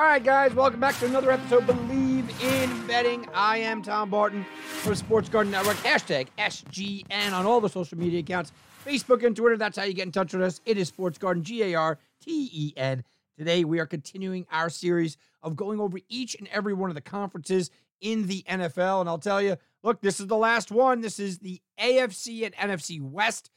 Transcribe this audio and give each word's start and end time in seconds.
All 0.00 0.06
right, 0.06 0.24
guys, 0.24 0.54
welcome 0.54 0.80
back 0.80 0.98
to 1.00 1.04
another 1.04 1.30
episode 1.30 1.66
Bleav 1.66 2.42
in 2.42 2.86
Betting. 2.86 3.28
I 3.34 3.58
am 3.58 3.82
Tom 3.82 4.08
Barton 4.08 4.46
from 4.64 4.94
Sports 4.94 5.28
Garten 5.28 5.52
Network. 5.52 5.76
Hashtag 5.76 6.28
SGN 6.38 7.32
on 7.34 7.44
all 7.44 7.60
the 7.60 7.68
social 7.68 7.98
media 7.98 8.20
accounts 8.20 8.50
Facebook 8.86 9.22
and 9.26 9.36
Twitter. 9.36 9.58
That's 9.58 9.76
how 9.76 9.84
you 9.84 9.92
get 9.92 10.06
in 10.06 10.12
touch 10.12 10.32
with 10.32 10.40
us. 10.40 10.62
It 10.64 10.78
is 10.78 10.88
Sports 10.88 11.18
Garten, 11.18 11.42
G 11.42 11.64
A 11.64 11.74
R 11.74 11.98
T 12.24 12.48
E 12.50 12.72
N. 12.78 13.04
Today, 13.36 13.62
we 13.62 13.78
are 13.78 13.84
continuing 13.84 14.46
our 14.50 14.70
series 14.70 15.18
of 15.42 15.54
going 15.54 15.78
over 15.78 15.98
each 16.08 16.34
and 16.34 16.48
every 16.48 16.72
one 16.72 16.88
of 16.88 16.94
the 16.94 17.02
conferences 17.02 17.70
in 18.00 18.26
the 18.26 18.42
NFL. 18.48 19.00
And 19.02 19.08
I'll 19.10 19.18
tell 19.18 19.42
you, 19.42 19.58
look, 19.82 20.00
this 20.00 20.18
is 20.18 20.28
the 20.28 20.34
last 20.34 20.72
one. 20.72 21.02
This 21.02 21.20
is 21.20 21.40
the 21.40 21.60
AFC 21.78 22.46
and 22.46 22.54
NFC 22.54 23.02
West. 23.02 23.50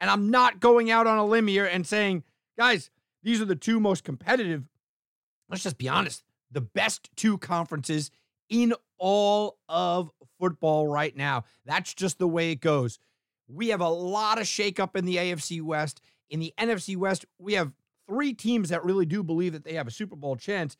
And 0.00 0.08
I'm 0.08 0.30
not 0.30 0.58
going 0.58 0.90
out 0.90 1.06
on 1.06 1.18
a 1.18 1.26
limb 1.26 1.48
here 1.48 1.66
and 1.66 1.86
saying, 1.86 2.24
guys, 2.56 2.88
these 3.22 3.42
are 3.42 3.44
the 3.46 3.54
two 3.54 3.78
most 3.78 4.04
competitive. 4.04 4.70
Let's 5.52 5.62
just 5.62 5.76
be 5.76 5.88
honest, 5.88 6.24
the 6.50 6.62
best 6.62 7.10
two 7.14 7.36
conferences 7.36 8.10
in 8.48 8.72
all 8.96 9.58
of 9.68 10.10
football 10.40 10.88
right 10.88 11.14
now. 11.14 11.44
That's 11.66 11.92
just 11.92 12.18
the 12.18 12.26
way 12.26 12.52
it 12.52 12.62
goes. 12.62 12.98
We 13.46 13.68
have 13.68 13.82
a 13.82 13.88
lot 13.88 14.38
of 14.38 14.46
shakeup 14.46 14.96
in 14.96 15.04
the 15.04 15.16
AFC 15.16 15.60
West. 15.60 16.00
In 16.30 16.40
the 16.40 16.54
NFC 16.58 16.96
West, 16.96 17.26
we 17.38 17.52
have 17.52 17.72
three 18.08 18.32
teams 18.32 18.70
that 18.70 18.82
really 18.82 19.04
do 19.04 19.22
believe 19.22 19.52
that 19.52 19.62
they 19.62 19.74
have 19.74 19.86
a 19.86 19.90
Super 19.90 20.16
Bowl 20.16 20.36
chance. 20.36 20.78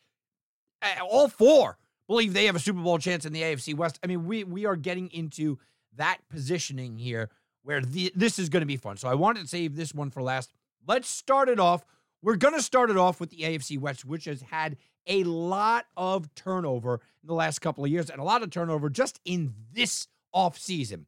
All 1.07 1.27
four 1.27 1.77
believe 2.07 2.33
they 2.33 2.45
have 2.45 2.55
a 2.55 2.59
Super 2.59 2.81
Bowl 2.81 2.97
chance 2.97 3.25
in 3.25 3.31
the 3.31 3.43
AFC 3.43 3.75
West. 3.75 3.99
I 4.03 4.07
mean, 4.07 4.25
we 4.25 4.43
we 4.43 4.65
are 4.65 4.75
getting 4.75 5.09
into 5.11 5.59
that 5.95 6.17
positioning 6.29 6.97
here 6.97 7.29
where 7.61 7.79
the, 7.79 8.11
this 8.15 8.39
is 8.39 8.49
going 8.49 8.61
to 8.61 8.67
be 8.67 8.77
fun. 8.77 8.97
So 8.97 9.07
I 9.07 9.13
wanted 9.13 9.43
to 9.43 9.47
save 9.47 9.75
this 9.75 9.93
one 9.93 10.09
for 10.09 10.23
last. 10.23 10.51
Let's 10.87 11.07
start 11.07 11.47
it 11.47 11.59
off. 11.59 11.85
We're 12.23 12.37
going 12.37 12.53
to 12.53 12.61
start 12.61 12.89
it 12.89 12.95
off 12.95 13.19
with 13.19 13.31
the 13.31 13.41
AFC 13.41 13.77
West, 13.77 14.05
which 14.05 14.23
has 14.25 14.41
had 14.43 14.77
a 15.07 15.25
lot 15.25 15.87
of 15.97 16.33
turnover 16.35 17.01
in 17.21 17.27
the 17.27 17.33
last 17.33 17.59
couple 17.59 17.83
of 17.83 17.91
years 17.91 18.09
and 18.09 18.21
a 18.21 18.23
lot 18.23 18.41
of 18.41 18.49
turnover 18.49 18.89
just 18.89 19.19
in 19.25 19.53
this 19.73 20.07
offseason. 20.33 21.03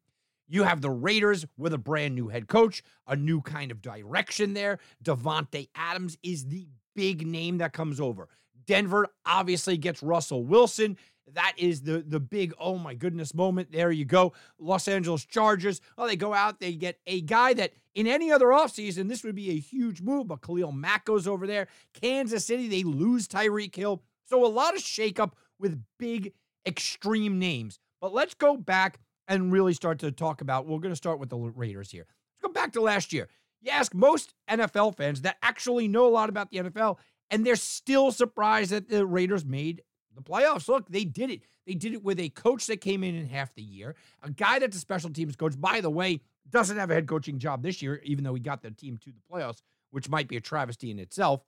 You 0.49 0.63
have 0.63 0.81
the 0.81 0.89
Raiders 0.89 1.45
with 1.57 1.73
a 1.73 1.77
brand 1.77 2.15
new 2.15 2.27
head 2.27 2.49
coach, 2.49 2.83
a 3.07 3.15
new 3.15 3.39
kind 3.39 3.71
of 3.71 3.81
direction 3.81 4.53
there. 4.53 4.79
Davante 5.01 5.69
Adams 5.73 6.17
is 6.21 6.47
the 6.47 6.67
big 6.95 7.25
name 7.25 7.59
that 7.59 7.71
comes 7.71 8.01
over. 8.01 8.27
Denver 8.67 9.07
obviously 9.25 9.77
gets 9.77 10.03
Russell 10.03 10.43
Wilson. 10.43 10.97
That 11.33 11.53
is 11.57 11.81
the 11.81 12.03
the 12.07 12.19
big 12.19 12.53
oh 12.59 12.77
my 12.77 12.93
goodness 12.93 13.33
moment. 13.33 13.71
There 13.71 13.91
you 13.91 14.05
go. 14.05 14.33
Los 14.59 14.87
Angeles 14.87 15.25
Chargers. 15.25 15.81
Oh, 15.97 16.07
they 16.07 16.15
go 16.15 16.33
out, 16.33 16.59
they 16.59 16.73
get 16.73 16.99
a 17.07 17.21
guy 17.21 17.53
that 17.55 17.73
in 17.95 18.07
any 18.07 18.31
other 18.31 18.47
offseason, 18.47 19.07
this 19.07 19.23
would 19.23 19.35
be 19.35 19.51
a 19.51 19.59
huge 19.59 20.01
move, 20.01 20.27
but 20.27 20.41
Khalil 20.41 20.71
Mack 20.71 21.05
goes 21.05 21.27
over 21.27 21.47
there. 21.47 21.67
Kansas 21.93 22.45
City, 22.45 22.67
they 22.67 22.83
lose 22.83 23.27
Tyreek 23.27 23.75
Hill. 23.75 24.03
So 24.25 24.45
a 24.45 24.47
lot 24.47 24.75
of 24.75 24.81
shakeup 24.81 25.31
with 25.59 25.81
big 25.97 26.33
extreme 26.65 27.39
names. 27.39 27.79
But 28.01 28.13
let's 28.13 28.33
go 28.33 28.57
back 28.57 28.99
and 29.27 29.51
really 29.51 29.73
start 29.73 29.99
to 29.99 30.11
talk 30.11 30.41
about. 30.41 30.65
We're 30.65 30.79
going 30.79 30.91
to 30.91 30.97
start 30.97 31.19
with 31.19 31.29
the 31.29 31.37
Raiders 31.37 31.91
here. 31.91 32.05
Let's 32.07 32.53
go 32.53 32.53
back 32.53 32.73
to 32.73 32.81
last 32.81 33.13
year. 33.13 33.29
You 33.61 33.71
ask 33.71 33.93
most 33.93 34.33
NFL 34.49 34.95
fans 34.97 35.21
that 35.21 35.37
actually 35.41 35.87
know 35.87 36.05
a 36.05 36.09
lot 36.09 36.29
about 36.29 36.51
the 36.51 36.57
NFL, 36.57 36.97
and 37.31 37.45
they're 37.45 37.55
still 37.55 38.11
surprised 38.11 38.71
that 38.71 38.89
the 38.89 39.05
Raiders 39.05 39.45
made 39.45 39.81
the 40.15 40.21
playoffs. 40.21 40.67
Look, 40.67 40.89
they 40.89 41.03
did 41.03 41.29
it. 41.29 41.41
They 41.65 41.73
did 41.73 41.93
it 41.93 42.03
with 42.03 42.19
a 42.19 42.29
coach 42.29 42.67
that 42.67 42.77
came 42.77 43.03
in 43.03 43.15
in 43.15 43.27
half 43.27 43.53
the 43.55 43.61
year, 43.61 43.95
a 44.23 44.29
guy 44.29 44.59
that's 44.59 44.77
a 44.77 44.79
special 44.79 45.09
teams 45.09 45.35
coach. 45.35 45.59
By 45.59 45.81
the 45.81 45.89
way, 45.89 46.21
doesn't 46.49 46.77
have 46.77 46.91
a 46.91 46.93
head 46.93 47.07
coaching 47.07 47.39
job 47.39 47.63
this 47.63 47.81
year, 47.81 48.01
even 48.03 48.23
though 48.23 48.33
he 48.33 48.39
got 48.39 48.61
the 48.61 48.71
team 48.71 48.97
to 48.97 49.11
the 49.11 49.21
playoffs, 49.31 49.61
which 49.91 50.09
might 50.09 50.27
be 50.27 50.37
a 50.37 50.41
travesty 50.41 50.91
in 50.91 50.99
itself. 50.99 51.41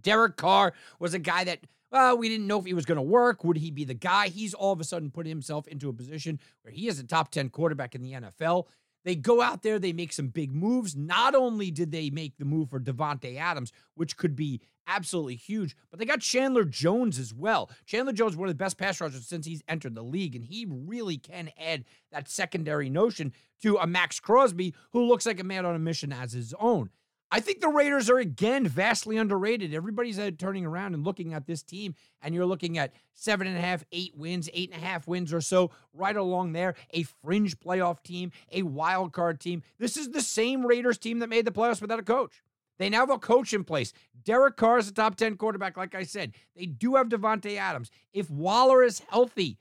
Derek 0.00 0.36
Carr 0.36 0.72
was 0.98 1.12
a 1.12 1.18
guy 1.18 1.44
that, 1.44 1.60
well, 1.90 2.16
we 2.16 2.28
didn't 2.28 2.46
know 2.46 2.58
if 2.58 2.64
he 2.64 2.72
was 2.72 2.86
going 2.86 2.96
to 2.96 3.02
work. 3.02 3.44
Would 3.44 3.58
he 3.58 3.70
be 3.70 3.84
the 3.84 3.94
guy? 3.94 4.28
He's 4.28 4.54
all 4.54 4.72
of 4.72 4.80
a 4.80 4.84
sudden 4.84 5.10
put 5.10 5.26
himself 5.26 5.66
into 5.66 5.88
a 5.88 5.92
position 5.92 6.38
where 6.62 6.72
he 6.72 6.88
is 6.88 6.98
a 6.98 7.04
top 7.04 7.30
10 7.30 7.50
quarterback 7.50 7.94
in 7.94 8.02
the 8.02 8.12
NFL. 8.12 8.66
They 9.04 9.16
go 9.16 9.42
out 9.42 9.62
there, 9.62 9.78
they 9.78 9.92
make 9.92 10.12
some 10.12 10.28
big 10.28 10.52
moves. 10.52 10.94
Not 10.96 11.34
only 11.34 11.70
did 11.70 11.90
they 11.90 12.10
make 12.10 12.36
the 12.38 12.44
move 12.44 12.70
for 12.70 12.80
Davante 12.80 13.36
Adams, 13.38 13.72
which 13.94 14.16
could 14.16 14.36
be 14.36 14.60
absolutely 14.86 15.36
huge, 15.36 15.76
but 15.90 15.98
they 15.98 16.04
got 16.04 16.20
Chandler 16.20 16.64
Jones 16.64 17.18
as 17.18 17.32
well. 17.32 17.70
Chandler 17.86 18.12
Jones, 18.12 18.36
one 18.36 18.48
of 18.48 18.54
the 18.54 18.62
best 18.62 18.78
pass 18.78 19.00
rushers 19.00 19.26
since 19.26 19.46
he's 19.46 19.62
entered 19.68 19.94
the 19.94 20.02
league, 20.02 20.34
and 20.34 20.44
he 20.44 20.66
really 20.68 21.16
can 21.16 21.50
add 21.58 21.84
that 22.10 22.28
secondary 22.28 22.90
notion 22.90 23.32
to 23.62 23.76
a 23.76 23.86
Maxx 23.86 24.20
Crosby 24.20 24.74
who 24.90 25.04
looks 25.04 25.26
like 25.26 25.40
a 25.40 25.44
man 25.44 25.64
on 25.64 25.74
a 25.74 25.80
mission 25.80 26.12
as 26.12 26.32
his 26.32 26.54
own. 26.58 26.90
I 27.34 27.40
think 27.40 27.62
the 27.62 27.68
Raiders 27.68 28.10
are 28.10 28.18
again 28.18 28.68
vastly 28.68 29.16
underrated. 29.16 29.72
Everybody's 29.72 30.18
uh, 30.18 30.32
turning 30.36 30.66
around 30.66 30.92
and 30.92 31.02
looking 31.02 31.32
at 31.32 31.46
this 31.46 31.62
team, 31.62 31.94
and 32.20 32.34
you're 32.34 32.44
looking 32.44 32.76
at 32.76 32.92
seven 33.14 33.46
and 33.46 33.56
a 33.56 33.60
half, 33.60 33.82
eight 33.90 34.14
wins, 34.14 34.50
eight 34.52 34.70
and 34.70 34.82
a 34.82 34.84
half 34.84 35.08
wins 35.08 35.32
or 35.32 35.40
so, 35.40 35.70
right 35.94 36.14
along 36.14 36.52
there. 36.52 36.74
A 36.90 37.04
fringe 37.24 37.58
playoff 37.58 38.02
team, 38.02 38.32
a 38.52 38.64
wild 38.64 39.14
card 39.14 39.40
team. 39.40 39.62
This 39.78 39.96
is 39.96 40.10
the 40.10 40.20
same 40.20 40.66
Raiders 40.66 40.98
team 40.98 41.20
that 41.20 41.30
made 41.30 41.46
the 41.46 41.50
playoffs 41.50 41.80
without 41.80 41.98
a 41.98 42.02
coach. 42.02 42.42
They 42.78 42.90
now 42.90 43.00
have 43.00 43.10
a 43.10 43.18
coach 43.18 43.54
in 43.54 43.64
place. 43.64 43.94
Derek 44.24 44.58
Carr 44.58 44.76
is 44.76 44.88
a 44.88 44.92
top 44.92 45.16
10 45.16 45.38
quarterback, 45.38 45.78
like 45.78 45.94
I 45.94 46.02
said. 46.02 46.34
They 46.54 46.66
do 46.66 46.96
have 46.96 47.08
Davante 47.08 47.56
Adams. 47.56 47.90
If 48.12 48.30
Waller 48.30 48.82
is 48.82 49.00
healthy, 49.08 49.56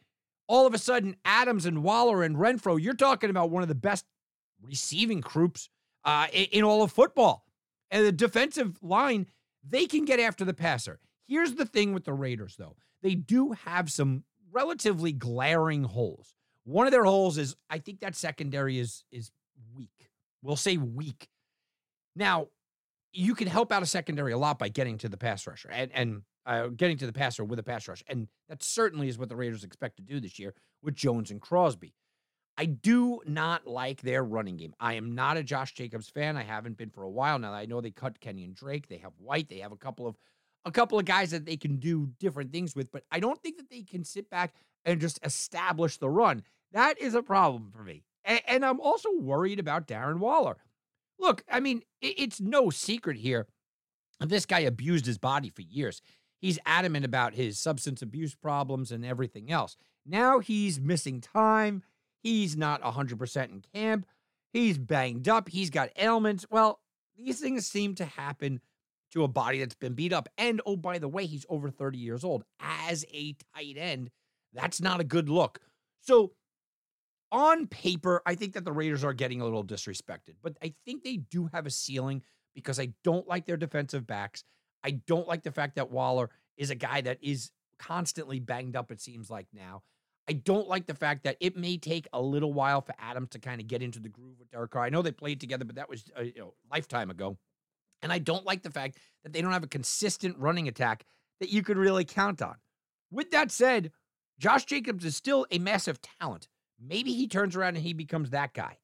all 0.46 0.68
of 0.68 0.74
a 0.74 0.78
sudden, 0.78 1.16
Adams 1.24 1.66
and 1.66 1.84
Waller 1.84 2.22
and 2.22 2.36
Renfro, 2.36 2.82
you're 2.82 2.94
talking 2.96 3.30
about 3.30 3.50
one 3.50 3.64
of 3.64 3.70
the 3.70 3.76
best 3.76 4.06
receiving 4.62 5.22
groups 5.22 5.70
uh, 6.04 6.28
in 6.34 6.64
all 6.64 6.84
of 6.84 6.92
football 6.92 7.46
and 7.92 8.06
the 8.06 8.12
defensive 8.12 8.80
line, 8.82 9.28
they 9.68 9.86
can 9.86 10.06
get 10.06 10.20
after 10.20 10.46
the 10.46 10.54
passer. 10.54 11.00
Here's 11.28 11.54
the 11.54 11.66
thing 11.66 11.94
with 11.94 12.06
the 12.06 12.14
Raiders, 12.14 12.56
though. 12.58 12.76
They 13.04 13.16
do 13.16 13.52
have 13.52 13.92
some 13.92 14.24
relatively 14.52 15.12
glaring 15.12 15.84
holes. 15.84 16.34
One 16.64 16.88
of 16.88 16.92
their 16.92 17.04
holes 17.04 17.38
is 17.38 17.56
I 17.70 17.80
think 17.80 18.00
that 18.00 18.16
secondary 18.16 18.80
is 18.80 19.04
is 19.12 19.32
weak. 19.76 20.10
We'll 20.42 20.56
say 20.56 20.78
weak. 20.78 21.28
Now, 22.16 22.48
you 23.14 23.36
can 23.36 23.48
help 23.48 23.72
out 23.72 23.84
a 23.84 23.86
secondary 23.88 24.32
a 24.32 24.38
lot 24.38 24.60
by 24.60 24.70
getting 24.70 24.98
to 25.00 25.10
the 25.10 25.18
pass 25.18 25.46
rusher 25.46 25.70
and, 25.72 25.92
and 25.94 26.22
uh, 26.46 26.68
getting 26.68 26.98
to 26.98 27.06
the 27.06 27.14
passer 27.14 27.44
with 27.44 27.60
a 27.60 27.64
pass 27.64 27.88
rush. 27.88 28.04
And 28.08 28.28
that 28.50 28.64
certainly 28.64 29.08
is 29.08 29.18
what 29.18 29.30
the 29.30 29.36
Raiders 29.36 29.64
expect 29.64 29.98
to 29.98 30.02
do 30.02 30.20
this 30.20 30.40
year 30.40 30.54
with 30.82 30.96
Jones 30.96 31.32
and 31.32 31.42
Crosby. 31.42 31.94
I 32.62 32.66
do 32.66 33.22
not 33.26 33.66
like 33.66 34.04
their 34.04 34.24
running 34.24 34.56
game. 34.56 34.76
I 34.80 34.94
am 34.94 35.16
not 35.16 35.36
a 35.36 35.42
Josh 35.42 35.74
Jacobs 35.74 36.10
fan. 36.10 36.38
I 36.38 36.44
haven't 36.44 36.78
been 36.78 36.92
for 36.92 37.02
a 37.02 37.10
while 37.10 37.40
now. 37.40 37.54
I 37.54 37.66
know 37.66 37.82
they 37.82 37.90
cut 37.90 38.20
Kenyan 38.20 38.54
Drake. 38.54 38.88
They 38.88 39.00
have 39.00 39.14
White. 39.18 39.50
They 39.50 39.58
have 39.62 39.72
a 39.72 39.78
couple 39.78 40.06
of 40.06 40.16
a 40.66 40.72
couple 40.72 41.00
of 41.00 41.06
guys 41.06 41.32
that 41.32 41.48
they 41.48 41.58
can 41.58 41.78
do 41.78 42.12
different 42.20 42.52
things 42.52 42.76
with, 42.76 42.92
but 42.92 43.04
I 43.12 43.20
don't 43.20 43.42
think 43.42 43.58
that 43.58 43.72
they 43.72 43.82
can 43.82 44.04
sit 44.04 44.30
back 44.30 44.54
and 44.86 45.02
just 45.02 45.20
establish 45.26 45.98
the 45.98 46.08
run. 46.08 46.44
That 46.72 47.02
is 47.02 47.16
a 47.16 47.24
problem 47.24 47.72
for 47.76 47.84
me. 47.84 48.04
And, 48.24 48.40
and 48.46 48.64
I'm 48.64 48.80
also 48.80 49.10
worried 49.12 49.58
about 49.58 49.88
Darren 49.88 50.20
Waller. 50.20 50.58
Look, 51.18 51.44
I 51.52 51.62
mean, 51.62 51.82
it, 52.00 52.14
it's 52.20 52.40
no 52.40 52.70
secret 52.70 53.18
here. 53.18 53.48
This 54.20 54.46
guy 54.46 54.60
abused 54.60 55.08
his 55.08 55.18
body 55.18 55.50
for 55.50 55.64
years. 55.64 56.04
He's 56.40 56.60
adamant 56.68 57.06
about 57.06 57.34
his 57.34 57.58
substance 57.58 58.04
abuse 58.04 58.36
problems 58.36 58.92
and 58.92 59.04
everything 59.04 59.52
else. 59.52 59.78
Now 60.06 60.38
he's 60.38 60.80
missing 60.80 61.22
time. 61.22 61.82
He's 62.22 62.56
not 62.56 62.82
100% 62.82 63.50
in 63.50 63.64
camp. 63.74 64.06
He's 64.54 64.78
banged 64.78 65.28
up. 65.28 65.50
He's 65.50 65.70
got 65.70 65.90
ailments. 65.98 66.46
Well, 66.50 66.80
these 67.18 67.40
things 67.40 67.66
seem 67.68 67.96
to 67.96 68.06
happen 68.06 68.62
to 69.12 69.24
a 69.24 69.28
body 69.28 69.60
that's 69.60 69.76
been 69.76 69.94
beat 69.94 70.14
up. 70.14 70.30
And 70.38 70.62
oh, 70.66 70.76
by 70.76 71.00
the 71.00 71.08
way, 71.08 71.26
he's 71.26 71.46
over 71.50 71.70
30 71.70 71.98
years 71.98 72.24
old. 72.24 72.44
As 72.60 73.06
a 73.14 73.36
tight 73.56 73.78
end, 73.78 74.10
that's 74.54 74.82
not 74.82 75.00
a 75.00 75.06
good 75.06 75.30
look. 75.30 75.60
So, 76.02 76.34
on 77.32 77.68
paper, 77.68 78.22
I 78.26 78.36
think 78.36 78.54
that 78.54 78.66
the 78.66 78.74
Raiders 78.74 79.06
are 79.06 79.14
getting 79.14 79.40
a 79.40 79.46
little 79.46 79.64
disrespected, 79.64 80.36
but 80.42 80.58
I 80.62 80.74
think 80.86 81.04
they 81.04 81.18
do 81.18 81.50
have 81.54 81.66
a 81.66 81.70
ceiling 81.70 82.24
because 82.54 82.78
I 82.78 82.90
don't 83.06 83.28
like 83.28 83.46
their 83.46 83.56
defensive 83.56 84.06
backs. 84.06 84.44
I 84.84 84.92
don't 84.92 85.28
like 85.28 85.44
the 85.44 85.52
fact 85.52 85.76
that 85.76 85.92
Waller 85.92 86.30
is 86.58 86.72
a 86.72 86.76
guy 86.76 87.00
that 87.02 87.20
is 87.22 87.52
constantly 87.80 88.40
banged 88.40 88.76
up, 88.76 88.92
it 88.92 89.00
seems 89.00 89.30
like 89.30 89.48
now. 89.54 89.84
I 90.30 90.34
don't 90.34 90.68
like 90.68 90.86
the 90.86 90.94
fact 90.94 91.24
that 91.24 91.38
it 91.40 91.58
may 91.58 91.78
take 91.78 92.08
a 92.14 92.22
little 92.22 92.54
while 92.54 92.82
for 92.82 92.94
Adams 93.00 93.30
to 93.30 93.40
kind 93.40 93.60
of 93.60 93.68
get 93.68 93.82
into 93.82 94.00
the 94.00 94.10
groove 94.10 94.40
with 94.40 94.52
Derek 94.52 94.72
Carr. 94.72 94.84
I 94.84 94.90
know 94.90 95.02
they 95.02 95.12
played 95.12 95.40
together, 95.40 95.66
but 95.66 95.76
that 95.76 95.90
was 95.90 96.06
a 96.16 96.26
you 96.26 96.34
know, 96.38 96.54
lifetime 96.72 97.10
ago. 97.10 97.38
And 98.02 98.12
I 98.12 98.20
don't 98.20 98.46
like 98.46 98.64
the 98.64 98.72
fact 98.72 98.98
that 99.24 99.34
they 99.34 99.42
don't 99.42 99.52
have 99.52 99.64
a 99.64 99.68
consistent 99.68 100.38
running 100.38 100.68
attack 100.68 101.06
that 101.40 101.50
you 101.50 101.64
could 101.64 101.78
really 101.78 102.06
count 102.06 102.42
on. 102.42 102.56
With 103.12 103.32
that 103.32 103.52
said, 103.52 103.92
Josh 104.40 104.66
Jacobs 104.66 105.06
is 105.06 105.16
still 105.16 105.46
a 105.52 105.60
massive 105.60 106.00
talent. 106.02 106.48
Maybe 106.80 107.14
he 107.14 107.28
turns 107.28 107.56
around 107.56 107.76
and 107.76 107.86
he 107.86 107.94
becomes 107.94 108.30
that 108.30 108.54
guy. 108.54 108.78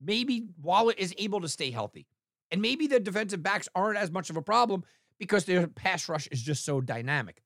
Maybe 0.00 0.46
Waller 0.60 0.94
is 0.96 1.14
able 1.18 1.40
to 1.40 1.48
stay 1.48 1.70
healthy. 1.70 2.06
And 2.50 2.62
maybe 2.62 2.86
the 2.86 3.00
defensive 3.00 3.42
backs 3.42 3.68
aren't 3.74 3.98
as 3.98 4.10
much 4.10 4.30
of 4.30 4.36
a 4.36 4.42
problem 4.42 4.84
because 5.18 5.44
their 5.44 5.66
pass 5.66 6.08
rush 6.08 6.26
is 6.28 6.42
just 6.42 6.64
so 6.64 6.80
dynamic. 6.80 7.42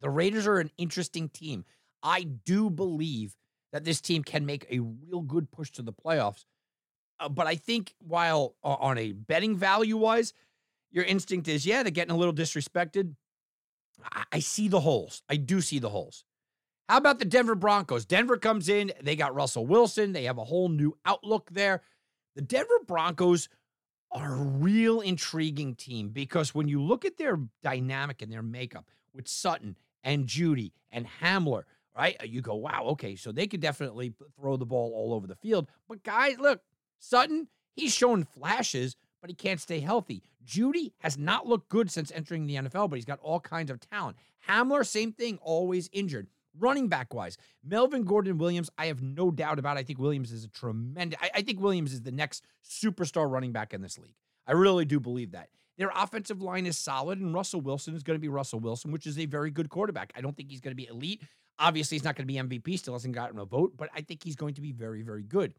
The 0.00 0.10
Raiders 0.10 0.46
are 0.46 0.58
an 0.58 0.70
interesting 0.78 1.28
team. 1.28 1.64
I 2.06 2.22
do 2.22 2.70
believe 2.70 3.34
that 3.72 3.84
this 3.84 4.00
team 4.00 4.22
can 4.22 4.46
make 4.46 4.64
a 4.70 4.78
real 4.78 5.20
good 5.20 5.50
push 5.50 5.72
to 5.72 5.82
the 5.82 5.92
playoffs. 5.92 6.44
Uh, 7.18 7.28
but 7.28 7.48
I 7.48 7.56
think 7.56 7.94
while 7.98 8.54
uh, 8.62 8.76
on 8.78 8.96
a 8.96 9.10
betting 9.12 9.56
value 9.56 9.96
wise, 9.96 10.32
your 10.92 11.04
instinct 11.04 11.48
is, 11.48 11.66
yeah, 11.66 11.82
they're 11.82 11.90
getting 11.90 12.14
a 12.14 12.16
little 12.16 12.32
disrespected. 12.32 13.16
I, 14.12 14.24
I 14.32 14.38
see 14.38 14.68
the 14.68 14.80
holes. 14.80 15.22
I 15.28 15.36
do 15.36 15.60
see 15.60 15.80
the 15.80 15.88
holes. 15.88 16.24
How 16.88 16.98
about 16.98 17.18
the 17.18 17.24
Denver 17.24 17.56
Broncos? 17.56 18.04
Denver 18.04 18.36
comes 18.36 18.68
in, 18.68 18.92
they 19.02 19.16
got 19.16 19.34
Russell 19.34 19.66
Wilson, 19.66 20.12
they 20.12 20.24
have 20.24 20.38
a 20.38 20.44
whole 20.44 20.68
new 20.68 20.96
outlook 21.04 21.50
there. 21.50 21.82
The 22.36 22.42
Denver 22.42 22.78
Broncos 22.86 23.48
are 24.12 24.32
a 24.32 24.36
real 24.36 25.00
intriguing 25.00 25.74
team 25.74 26.10
because 26.10 26.54
when 26.54 26.68
you 26.68 26.80
look 26.80 27.04
at 27.04 27.16
their 27.16 27.40
dynamic 27.62 28.22
and 28.22 28.30
their 28.30 28.42
makeup 28.42 28.88
with 29.12 29.26
Sutton 29.26 29.76
and 30.04 30.28
Jeudy 30.28 30.70
and 30.92 31.08
Hamler, 31.20 31.64
right? 31.96 32.16
Uh, 32.20 32.24
you 32.24 32.40
go, 32.42 32.54
wow, 32.54 32.84
okay, 32.88 33.16
so 33.16 33.32
they 33.32 33.46
could 33.46 33.60
definitely 33.60 34.12
throw 34.38 34.56
the 34.56 34.66
ball 34.66 34.92
all 34.94 35.14
over 35.14 35.26
the 35.26 35.36
field. 35.36 35.68
But 35.88 36.02
guys, 36.02 36.38
look, 36.38 36.60
Sutton, 36.98 37.48
he's 37.74 37.94
shown 37.94 38.24
flashes, 38.24 38.96
but 39.20 39.30
he 39.30 39.34
can't 39.34 39.60
stay 39.60 39.80
healthy. 39.80 40.22
Jeudy 40.46 40.92
has 40.98 41.18
not 41.18 41.46
looked 41.46 41.68
good 41.68 41.90
since 41.90 42.12
entering 42.12 42.46
the 42.46 42.56
NFL, 42.56 42.90
but 42.90 42.96
he's 42.96 43.04
got 43.04 43.18
all 43.20 43.40
kinds 43.40 43.70
of 43.70 43.80
talent. 43.80 44.16
Hamler, 44.48 44.86
same 44.86 45.12
thing, 45.12 45.38
always 45.42 45.88
injured. 45.92 46.28
Running 46.58 46.88
back 46.88 47.12
wise, 47.12 47.36
Melvin 47.62 48.04
Gordon 48.04 48.38
Williams, 48.38 48.70
I 48.78 48.86
have 48.86 49.02
no 49.02 49.30
doubt 49.30 49.58
about. 49.58 49.76
It. 49.76 49.80
I 49.80 49.82
think 49.82 49.98
Williams 49.98 50.32
is 50.32 50.44
a 50.44 50.48
tremendous. 50.48 51.18
I, 51.20 51.30
I 51.34 51.42
think 51.42 51.60
Williams 51.60 51.92
is 51.92 52.00
the 52.00 52.12
next 52.12 52.44
superstar 52.64 53.30
running 53.30 53.52
back 53.52 53.74
in 53.74 53.82
this 53.82 53.98
league. 53.98 54.14
I 54.46 54.52
really 54.52 54.86
do 54.86 54.98
believe 54.98 55.32
that. 55.32 55.50
Their 55.76 55.90
offensive 55.94 56.40
line 56.40 56.64
is 56.64 56.78
solid, 56.78 57.20
and 57.20 57.34
Russell 57.34 57.60
Wilson 57.60 57.94
is 57.94 58.02
going 58.02 58.16
to 58.16 58.20
be 58.20 58.28
Russell 58.28 58.60
Wilson, 58.60 58.90
which 58.90 59.06
is 59.06 59.18
a 59.18 59.26
very 59.26 59.50
good 59.50 59.68
quarterback. 59.68 60.12
I 60.16 60.22
don't 60.22 60.34
think 60.34 60.50
he's 60.50 60.60
going 60.60 60.72
to 60.72 60.76
be 60.76 60.86
elite. 60.86 61.22
Obviously, 61.58 61.96
he's 61.96 62.04
not 62.04 62.16
going 62.16 62.26
to 62.28 62.32
be 62.32 62.60
MVP, 62.60 62.78
still 62.78 62.94
hasn't 62.94 63.14
gotten 63.14 63.38
a 63.38 63.44
vote, 63.44 63.74
but 63.76 63.88
I 63.94 64.02
think 64.02 64.22
he's 64.22 64.36
going 64.36 64.54
to 64.54 64.60
be 64.60 64.72
very, 64.72 65.02
very 65.02 65.22
good. 65.22 65.54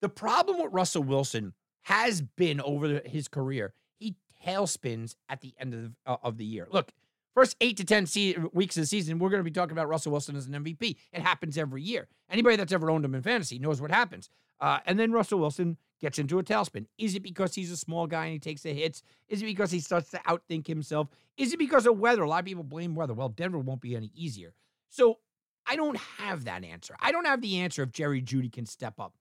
The 0.00 0.08
problem 0.08 0.58
with 0.58 0.72
Russell 0.72 1.02
Wilson 1.02 1.52
has 1.82 2.22
been 2.22 2.60
over 2.60 3.00
his 3.04 3.28
career, 3.28 3.74
he 3.98 4.14
tailspins 4.46 5.16
at 5.28 5.40
the 5.40 5.52
end 5.58 5.74
of 5.74 5.82
the, 5.82 5.92
uh, 6.06 6.16
of 6.22 6.36
the 6.36 6.44
year. 6.44 6.66
Look, 6.70 6.92
first 7.34 7.56
eight 7.60 7.76
to 7.78 7.84
10 7.84 8.06
se- 8.06 8.36
weeks 8.52 8.76
of 8.76 8.82
the 8.82 8.86
season, 8.86 9.18
we're 9.18 9.30
going 9.30 9.40
to 9.40 9.44
be 9.44 9.50
talking 9.50 9.72
about 9.72 9.88
Russell 9.88 10.12
Wilson 10.12 10.36
as 10.36 10.46
an 10.46 10.52
MVP. 10.52 10.96
It 11.12 11.22
happens 11.22 11.58
every 11.58 11.82
year. 11.82 12.08
Anybody 12.30 12.56
that's 12.56 12.72
ever 12.72 12.90
owned 12.90 13.04
him 13.04 13.14
in 13.14 13.22
fantasy 13.22 13.58
knows 13.58 13.80
what 13.80 13.90
happens. 13.90 14.30
Uh, 14.60 14.78
and 14.86 14.98
then 14.98 15.10
Russell 15.10 15.38
Wilson 15.40 15.76
gets 16.00 16.18
into 16.18 16.38
a 16.38 16.42
tailspin. 16.42 16.86
Is 16.98 17.14
it 17.14 17.22
because 17.22 17.54
he's 17.54 17.70
a 17.70 17.76
small 17.76 18.06
guy 18.06 18.24
and 18.26 18.32
he 18.34 18.38
takes 18.38 18.62
the 18.62 18.72
hits? 18.72 19.02
Is 19.28 19.42
it 19.42 19.46
because 19.46 19.70
he 19.70 19.80
starts 19.80 20.10
to 20.10 20.18
outthink 20.18 20.66
himself? 20.66 21.08
Is 21.36 21.52
it 21.52 21.58
because 21.58 21.86
of 21.86 21.98
weather? 21.98 22.22
A 22.22 22.28
lot 22.28 22.40
of 22.40 22.44
people 22.44 22.64
blame 22.64 22.94
weather. 22.94 23.14
Well, 23.14 23.30
Denver 23.30 23.58
won't 23.58 23.80
be 23.80 23.96
any 23.96 24.10
easier. 24.14 24.52
So 24.90 25.18
I 25.66 25.76
don't 25.76 25.96
have 25.96 26.44
that 26.44 26.64
answer. 26.64 26.94
I 27.00 27.12
don't 27.12 27.26
have 27.26 27.40
the 27.40 27.60
answer 27.60 27.82
if 27.82 27.92
Jerry 27.92 28.20
Jeudy 28.20 28.52
can 28.52 28.66
step 28.66 28.94
up. 28.98 29.14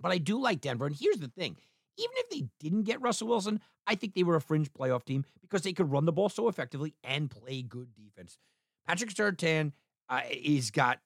But 0.00 0.12
I 0.12 0.18
do 0.18 0.40
like 0.40 0.60
Denver. 0.60 0.86
And 0.86 0.96
here's 0.96 1.18
the 1.18 1.28
thing 1.28 1.56
even 1.96 2.12
if 2.16 2.30
they 2.30 2.44
didn't 2.58 2.82
get 2.82 3.00
Russell 3.00 3.28
Wilson, 3.28 3.60
I 3.86 3.94
think 3.94 4.14
they 4.14 4.24
were 4.24 4.34
a 4.34 4.40
fringe 4.40 4.72
playoff 4.72 5.04
team 5.04 5.24
because 5.40 5.62
they 5.62 5.72
could 5.72 5.92
run 5.92 6.04
the 6.04 6.12
ball 6.12 6.28
so 6.28 6.48
effectively 6.48 6.94
and 7.04 7.30
play 7.30 7.62
good 7.62 7.94
defense. 7.94 8.38
Patrick 8.86 9.10
Surtain, 9.10 9.72
uh, 10.08 10.20
he's 10.28 10.72
got, 10.72 10.98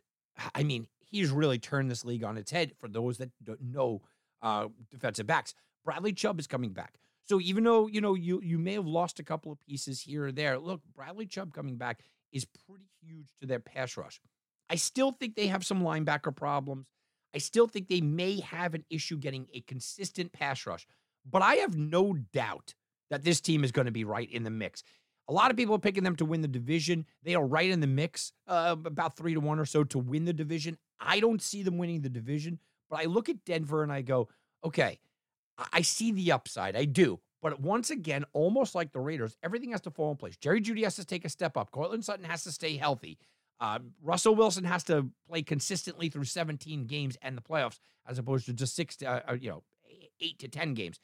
I 0.54 0.62
mean, 0.62 0.86
he's 1.04 1.30
really 1.30 1.58
turned 1.58 1.90
this 1.90 2.04
league 2.04 2.24
on 2.24 2.38
its 2.38 2.50
head 2.50 2.72
for 2.78 2.88
those 2.88 3.18
that 3.18 3.30
don't 3.44 3.60
know 3.62 4.00
uh, 4.40 4.68
defensive 4.90 5.26
backs. 5.26 5.54
Bradley 5.84 6.12
Chubb 6.12 6.40
is 6.40 6.46
coming 6.46 6.72
back. 6.72 6.98
So 7.24 7.40
even 7.40 7.64
though, 7.64 7.86
you 7.86 8.00
know, 8.00 8.14
you 8.14 8.40
you 8.42 8.58
may 8.58 8.72
have 8.74 8.86
lost 8.86 9.20
a 9.20 9.22
couple 9.22 9.52
of 9.52 9.60
pieces 9.60 10.00
here 10.00 10.26
or 10.26 10.32
there, 10.32 10.58
look, 10.58 10.80
Bradley 10.94 11.26
Chubb 11.26 11.52
coming 11.52 11.76
back 11.76 12.00
is 12.32 12.46
pretty 12.66 12.88
huge 13.02 13.26
to 13.40 13.46
their 13.46 13.60
pass 13.60 13.96
rush. 13.96 14.20
I 14.70 14.76
still 14.76 15.12
think 15.12 15.34
they 15.34 15.46
have 15.46 15.64
some 15.64 15.82
linebacker 15.82 16.34
problems. 16.34 16.86
I 17.34 17.38
still 17.38 17.66
think 17.66 17.88
they 17.88 18.00
may 18.00 18.40
have 18.40 18.74
an 18.74 18.84
issue 18.90 19.18
getting 19.18 19.46
a 19.52 19.60
consistent 19.62 20.32
pass 20.32 20.66
rush, 20.66 20.86
but 21.28 21.42
I 21.42 21.56
have 21.56 21.76
no 21.76 22.14
doubt 22.32 22.74
that 23.10 23.24
this 23.24 23.40
team 23.40 23.64
is 23.64 23.72
going 23.72 23.86
to 23.86 23.92
be 23.92 24.04
right 24.04 24.30
in 24.30 24.44
the 24.44 24.50
mix. 24.50 24.82
A 25.28 25.32
lot 25.32 25.50
of 25.50 25.56
people 25.56 25.74
are 25.74 25.80
picking 25.80 26.04
them 26.04 26.16
to 26.16 26.24
win 26.24 26.40
the 26.40 26.48
division. 26.48 27.04
They 27.22 27.34
are 27.34 27.44
right 27.44 27.68
in 27.68 27.80
the 27.80 27.86
mix, 27.86 28.32
uh, 28.46 28.76
about 28.84 29.16
three 29.16 29.34
to 29.34 29.40
one 29.40 29.58
or 29.58 29.66
so 29.66 29.84
to 29.84 29.98
win 29.98 30.24
the 30.24 30.32
division. 30.32 30.78
I 30.98 31.20
don't 31.20 31.42
see 31.42 31.62
them 31.62 31.76
winning 31.76 32.00
the 32.00 32.08
division, 32.08 32.58
but 32.88 33.00
I 33.00 33.04
look 33.04 33.28
at 33.28 33.44
Denver 33.44 33.82
and 33.82 33.92
I 33.92 34.00
go, 34.00 34.28
okay, 34.64 34.98
I 35.72 35.82
see 35.82 36.12
the 36.12 36.32
upside. 36.32 36.76
I 36.76 36.84
do. 36.84 37.20
But 37.40 37.60
once 37.60 37.90
again, 37.90 38.24
almost 38.32 38.74
like 38.74 38.92
the 38.92 39.00
Raiders, 39.00 39.36
everything 39.42 39.70
has 39.70 39.80
to 39.82 39.90
fall 39.90 40.10
in 40.10 40.16
place. 40.16 40.36
Jerry 40.36 40.60
Jeudy 40.60 40.82
has 40.82 40.96
to 40.96 41.04
take 41.04 41.24
a 41.24 41.28
step 41.28 41.56
up. 41.56 41.70
Courtland 41.70 42.04
Sutton 42.04 42.24
has 42.24 42.42
to 42.44 42.52
stay 42.52 42.76
healthy. 42.76 43.18
Uh, 43.60 43.78
Russell 44.02 44.34
Wilson 44.34 44.64
has 44.64 44.84
to 44.84 45.08
play 45.28 45.42
consistently 45.42 46.08
through 46.08 46.24
17 46.24 46.86
games 46.86 47.16
and 47.22 47.36
the 47.36 47.42
playoffs, 47.42 47.78
as 48.06 48.18
opposed 48.18 48.46
to 48.46 48.52
just 48.52 48.74
six, 48.74 48.96
uh, 49.02 49.20
uh, 49.28 49.34
you 49.34 49.50
know, 49.50 49.62
eight 50.20 50.38
to 50.40 50.48
10 50.48 50.74
games. 50.74 51.00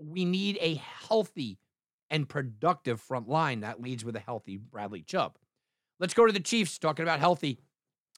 We 0.00 0.24
need 0.24 0.58
a 0.60 0.74
healthy 0.74 1.58
and 2.10 2.28
productive 2.28 3.00
front 3.00 3.28
line 3.28 3.60
that 3.60 3.80
leads 3.80 4.04
with 4.04 4.16
a 4.16 4.20
healthy 4.20 4.56
Bradley 4.56 5.02
Chubb. 5.02 5.36
Let's 6.00 6.14
go 6.14 6.26
to 6.26 6.32
the 6.32 6.40
Chiefs 6.40 6.78
talking 6.78 7.02
about 7.02 7.20
healthy. 7.20 7.58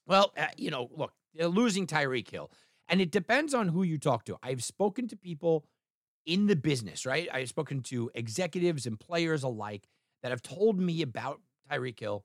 Well, 0.06 0.32
uh, 0.36 0.46
you 0.56 0.70
know, 0.70 0.90
look, 0.92 1.12
they're 1.34 1.48
losing 1.48 1.86
Tyreek 1.86 2.30
Hill, 2.30 2.50
and 2.88 3.00
it 3.00 3.10
depends 3.10 3.54
on 3.54 3.68
who 3.68 3.82
you 3.82 3.98
talk 3.98 4.24
to. 4.26 4.36
I've 4.42 4.62
spoken 4.62 5.08
to 5.08 5.16
people 5.16 5.64
in 6.26 6.46
the 6.46 6.56
business, 6.56 7.06
right? 7.06 7.28
I've 7.32 7.48
spoken 7.48 7.82
to 7.84 8.10
executives 8.14 8.86
and 8.86 8.98
players 8.98 9.42
alike 9.42 9.88
that 10.22 10.30
have 10.30 10.42
told 10.42 10.78
me 10.78 11.02
about 11.02 11.40
Tyreek 11.70 11.98
Hill 11.98 12.24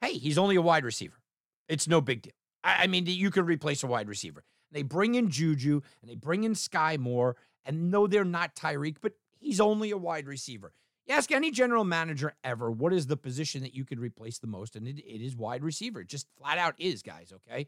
hey, 0.00 0.14
he's 0.14 0.38
only 0.38 0.56
a 0.56 0.62
wide 0.62 0.84
receiver. 0.84 1.20
It's 1.68 1.86
no 1.86 2.00
big 2.00 2.22
deal. 2.22 2.32
I, 2.64 2.84
I 2.84 2.86
mean, 2.86 3.04
you 3.06 3.30
can 3.30 3.44
replace 3.44 3.82
a 3.82 3.86
wide 3.86 4.08
receiver. 4.08 4.44
They 4.72 4.82
bring 4.82 5.14
in 5.14 5.30
Juju 5.30 5.82
and 6.00 6.10
they 6.10 6.14
bring 6.14 6.44
in 6.44 6.54
Sky 6.54 6.96
Moore, 6.96 7.36
and 7.64 7.90
no, 7.90 8.06
they're 8.06 8.24
not 8.24 8.54
Tyreek, 8.54 8.96
but 9.00 9.12
he's 9.38 9.60
only 9.60 9.90
a 9.90 9.98
wide 9.98 10.26
receiver. 10.26 10.72
You 11.06 11.16
ask 11.16 11.32
any 11.32 11.50
general 11.50 11.84
manager 11.84 12.34
ever, 12.44 12.70
what 12.70 12.92
is 12.92 13.08
the 13.08 13.16
position 13.16 13.62
that 13.62 13.74
you 13.74 13.84
could 13.84 13.98
replace 13.98 14.38
the 14.38 14.46
most? 14.46 14.76
And 14.76 14.86
it, 14.86 14.98
it 14.98 15.20
is 15.20 15.34
wide 15.34 15.64
receiver. 15.64 16.00
It 16.00 16.08
just 16.08 16.28
flat 16.38 16.56
out 16.56 16.74
is, 16.78 17.02
guys, 17.02 17.32
okay? 17.34 17.66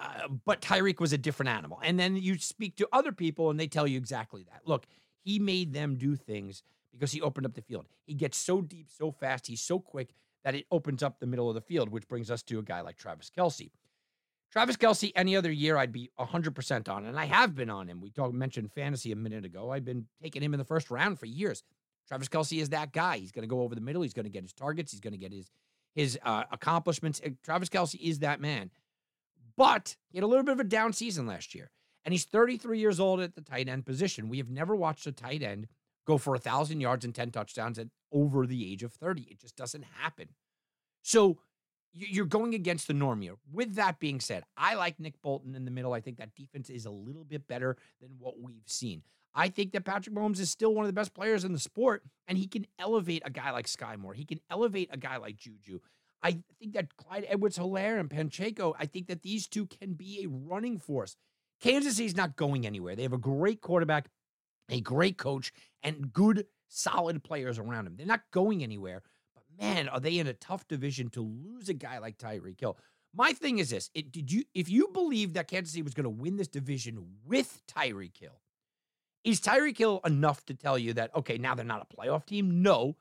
Uh, 0.00 0.28
but 0.46 0.62
Tyreek 0.62 0.98
was 0.98 1.12
a 1.12 1.18
different 1.18 1.50
animal. 1.50 1.78
And 1.84 2.00
then 2.00 2.16
you 2.16 2.38
speak 2.38 2.76
to 2.76 2.88
other 2.90 3.12
people 3.12 3.50
and 3.50 3.60
they 3.60 3.66
tell 3.66 3.86
you 3.86 3.98
exactly 3.98 4.44
that. 4.44 4.62
Look, 4.64 4.86
he 5.22 5.38
made 5.38 5.74
them 5.74 5.96
do 5.96 6.16
things 6.16 6.62
because 6.90 7.12
he 7.12 7.20
opened 7.20 7.46
up 7.46 7.54
the 7.54 7.62
field. 7.62 7.86
He 8.06 8.14
gets 8.14 8.38
so 8.38 8.62
deep, 8.62 8.88
so 8.90 9.10
fast, 9.12 9.46
he's 9.46 9.60
so 9.60 9.78
quick 9.78 10.14
that 10.42 10.54
it 10.54 10.66
opens 10.70 11.02
up 11.02 11.20
the 11.20 11.26
middle 11.26 11.48
of 11.48 11.54
the 11.54 11.60
field, 11.60 11.90
which 11.90 12.08
brings 12.08 12.30
us 12.30 12.42
to 12.44 12.58
a 12.58 12.62
guy 12.62 12.80
like 12.80 12.96
Travis 12.96 13.30
Kelce. 13.36 13.70
Travis 14.50 14.76
Kelce, 14.76 15.12
any 15.14 15.36
other 15.36 15.52
year, 15.52 15.76
I'd 15.76 15.92
be 15.92 16.10
100% 16.18 16.88
on, 16.88 17.06
and 17.06 17.18
I 17.18 17.26
have 17.26 17.54
been 17.54 17.70
on 17.70 17.86
him. 17.86 18.00
We 18.00 18.10
talked 18.10 18.34
mentioned 18.34 18.72
fantasy 18.72 19.12
a 19.12 19.16
minute 19.16 19.44
ago. 19.44 19.70
I've 19.70 19.84
been 19.84 20.06
taking 20.20 20.42
him 20.42 20.54
in 20.54 20.58
the 20.58 20.64
first 20.64 20.90
round 20.90 21.20
for 21.20 21.26
years. 21.26 21.62
Travis 22.08 22.28
Kelce 22.28 22.60
is 22.60 22.70
that 22.70 22.92
guy. 22.92 23.18
He's 23.18 23.30
going 23.30 23.44
to 23.44 23.48
go 23.48 23.60
over 23.60 23.76
the 23.76 23.80
middle. 23.80 24.02
He's 24.02 24.14
going 24.14 24.24
to 24.24 24.30
get 24.30 24.42
his 24.42 24.52
targets. 24.52 24.90
He's 24.90 25.00
going 25.00 25.12
to 25.12 25.18
get 25.18 25.32
his 25.32 25.50
his 25.94 26.18
uh, 26.24 26.44
accomplishments. 26.52 27.20
Travis 27.44 27.68
Kelce 27.68 28.00
is 28.00 28.20
that 28.20 28.40
man. 28.40 28.70
But 29.60 29.96
he 30.08 30.16
had 30.16 30.24
a 30.24 30.26
little 30.26 30.42
bit 30.42 30.54
of 30.54 30.60
a 30.60 30.64
down 30.64 30.94
season 30.94 31.26
last 31.26 31.54
year, 31.54 31.70
and 32.06 32.14
he's 32.14 32.24
33 32.24 32.78
years 32.78 32.98
old 32.98 33.20
at 33.20 33.34
the 33.34 33.42
tight 33.42 33.68
end 33.68 33.84
position. 33.84 34.30
We 34.30 34.38
have 34.38 34.48
never 34.48 34.74
watched 34.74 35.06
a 35.06 35.12
tight 35.12 35.42
end 35.42 35.66
go 36.06 36.16
for 36.16 36.34
a 36.34 36.38
thousand 36.38 36.80
yards 36.80 37.04
and 37.04 37.14
10 37.14 37.30
touchdowns 37.30 37.78
at 37.78 37.88
over 38.10 38.46
the 38.46 38.72
age 38.72 38.82
of 38.82 38.94
30. 38.94 39.28
It 39.30 39.38
just 39.38 39.56
doesn't 39.56 39.84
happen. 39.98 40.30
So 41.02 41.40
you're 41.92 42.24
going 42.24 42.54
against 42.54 42.86
the 42.86 42.94
norm 42.94 43.20
here. 43.20 43.34
With 43.52 43.74
that 43.74 44.00
being 44.00 44.18
said, 44.18 44.44
I 44.56 44.76
like 44.76 44.98
Nick 44.98 45.20
Bolton 45.20 45.54
in 45.54 45.66
the 45.66 45.70
middle. 45.70 45.92
I 45.92 46.00
think 46.00 46.16
that 46.16 46.34
defense 46.34 46.70
is 46.70 46.86
a 46.86 46.90
little 46.90 47.24
bit 47.24 47.46
better 47.46 47.76
than 48.00 48.12
what 48.18 48.40
we've 48.40 48.62
seen. 48.64 49.02
I 49.34 49.48
think 49.48 49.72
that 49.72 49.84
Patrick 49.84 50.16
Mahomes 50.16 50.40
is 50.40 50.50
still 50.50 50.74
one 50.74 50.86
of 50.86 50.88
the 50.88 50.98
best 50.98 51.12
players 51.12 51.44
in 51.44 51.52
the 51.52 51.58
sport, 51.58 52.02
and 52.26 52.38
he 52.38 52.46
can 52.46 52.66
elevate 52.78 53.22
a 53.26 53.30
guy 53.30 53.50
like 53.50 53.68
Sky 53.68 53.96
Moore. 53.96 54.14
He 54.14 54.24
can 54.24 54.40
elevate 54.48 54.88
a 54.90 54.96
guy 54.96 55.18
like 55.18 55.36
Juju. 55.36 55.80
I 56.22 56.38
think 56.58 56.74
that 56.74 56.96
Clyde 56.96 57.26
Edwards 57.28 57.56
Hilaire 57.56 57.98
and 57.98 58.10
Pacheco, 58.10 58.74
I 58.78 58.86
think 58.86 59.06
that 59.06 59.22
these 59.22 59.46
two 59.46 59.66
can 59.66 59.94
be 59.94 60.22
a 60.22 60.28
running 60.28 60.78
force. 60.78 61.16
Kansas 61.60 61.96
City's 61.96 62.16
not 62.16 62.36
going 62.36 62.66
anywhere. 62.66 62.96
They 62.96 63.02
have 63.02 63.12
a 63.12 63.18
great 63.18 63.60
quarterback, 63.60 64.08
a 64.68 64.80
great 64.80 65.18
coach, 65.18 65.52
and 65.82 66.12
good, 66.12 66.46
solid 66.68 67.22
players 67.22 67.58
around 67.58 67.86
him. 67.86 67.96
They're 67.96 68.06
not 68.06 68.30
going 68.32 68.62
anywhere. 68.62 69.02
But 69.34 69.44
man, 69.58 69.88
are 69.88 70.00
they 70.00 70.18
in 70.18 70.26
a 70.26 70.34
tough 70.34 70.66
division 70.68 71.08
to 71.10 71.22
lose 71.22 71.68
a 71.68 71.74
guy 71.74 71.98
like 71.98 72.18
Tyreek 72.18 72.60
Hill? 72.60 72.76
My 73.14 73.32
thing 73.32 73.58
is 73.58 73.70
this: 73.70 73.90
it, 73.94 74.12
did 74.12 74.30
you 74.30 74.44
if 74.54 74.68
you 74.68 74.88
believe 74.92 75.34
that 75.34 75.48
Kansas 75.48 75.72
City 75.72 75.82
was 75.82 75.94
going 75.94 76.04
to 76.04 76.10
win 76.10 76.36
this 76.36 76.48
division 76.48 77.04
with 77.26 77.62
Tyreek 77.66 78.16
Hill, 78.16 78.40
is 79.24 79.40
Tyreek 79.40 79.76
Hill 79.76 80.00
enough 80.04 80.44
to 80.46 80.54
tell 80.54 80.78
you 80.78 80.94
that 80.94 81.14
okay, 81.16 81.36
now 81.36 81.54
they're 81.54 81.64
not 81.64 81.86
a 81.90 81.96
playoff 81.96 82.24
team? 82.24 82.62
No, 82.62 82.96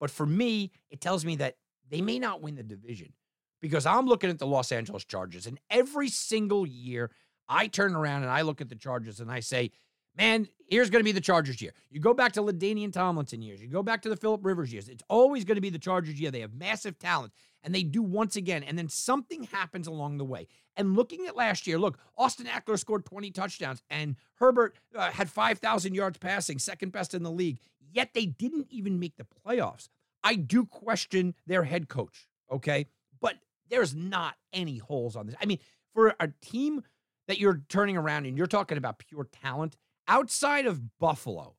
but 0.00 0.10
for 0.10 0.26
me, 0.26 0.72
it 0.90 1.00
tells 1.00 1.24
me 1.24 1.36
that 1.36 1.56
they 1.90 2.00
may 2.00 2.18
not 2.18 2.42
win 2.42 2.54
the 2.56 2.62
division 2.62 3.12
because 3.60 3.86
I'm 3.86 4.06
looking 4.06 4.30
at 4.30 4.38
the 4.38 4.46
Los 4.46 4.72
Angeles 4.72 5.04
Chargers, 5.04 5.46
and 5.46 5.58
every 5.70 6.08
single 6.08 6.66
year 6.66 7.10
I 7.48 7.66
turn 7.66 7.94
around 7.94 8.22
and 8.22 8.30
I 8.30 8.42
look 8.42 8.60
at 8.60 8.68
the 8.68 8.74
Chargers 8.74 9.20
and 9.20 9.30
I 9.30 9.40
say, 9.40 9.70
man, 10.16 10.48
here's 10.68 10.90
going 10.90 11.00
to 11.00 11.04
be 11.04 11.12
the 11.12 11.20
Chargers 11.20 11.60
year. 11.60 11.72
You 11.90 12.00
go 12.00 12.14
back 12.14 12.32
to 12.32 12.42
LaDainian 12.42 12.92
Tomlinson 12.92 13.42
years, 13.42 13.60
you 13.60 13.68
go 13.68 13.82
back 13.82 14.02
to 14.02 14.08
the 14.08 14.16
Philip 14.16 14.44
Rivers 14.44 14.72
years. 14.72 14.88
It's 14.88 15.02
always 15.08 15.44
going 15.44 15.56
to 15.56 15.60
be 15.60 15.70
the 15.70 15.78
Chargers 15.78 16.20
year. 16.20 16.30
They 16.30 16.40
have 16.40 16.54
massive 16.54 16.98
talent, 16.98 17.32
and 17.62 17.74
they 17.74 17.82
do 17.82 18.02
once 18.02 18.36
again, 18.36 18.62
and 18.62 18.78
then 18.78 18.88
something 18.88 19.44
happens 19.44 19.86
along 19.86 20.18
the 20.18 20.24
way. 20.24 20.46
And 20.76 20.96
looking 20.96 21.26
at 21.26 21.36
last 21.36 21.66
year, 21.66 21.78
look, 21.78 21.98
Austin 22.16 22.46
Ekeler 22.46 22.78
scored 22.78 23.04
20 23.04 23.30
touchdowns, 23.30 23.82
and 23.90 24.16
Herbert 24.36 24.76
uh, 24.94 25.10
had 25.10 25.30
5,000 25.30 25.94
yards 25.94 26.18
passing, 26.18 26.58
second 26.58 26.92
best 26.92 27.14
in 27.14 27.22
the 27.22 27.30
league. 27.30 27.58
Yet 27.92 28.10
they 28.14 28.26
didn't 28.26 28.66
even 28.70 28.98
make 28.98 29.16
the 29.16 29.26
playoffs. 29.46 29.88
I 30.24 30.34
do 30.34 30.64
question 30.64 31.34
their 31.46 31.62
head 31.62 31.88
coach, 31.88 32.26
okay? 32.50 32.86
But 33.20 33.36
there's 33.68 33.94
not 33.94 34.34
any 34.52 34.78
holes 34.78 35.14
on 35.14 35.26
this. 35.26 35.36
I 35.40 35.46
mean, 35.46 35.58
for 35.92 36.14
a 36.18 36.28
team 36.42 36.82
that 37.28 37.38
you're 37.38 37.62
turning 37.68 37.96
around 37.96 38.26
and 38.26 38.36
you're 38.36 38.46
talking 38.46 38.78
about 38.78 38.98
pure 38.98 39.28
talent, 39.30 39.76
outside 40.08 40.66
of 40.66 40.98
Buffalo 40.98 41.54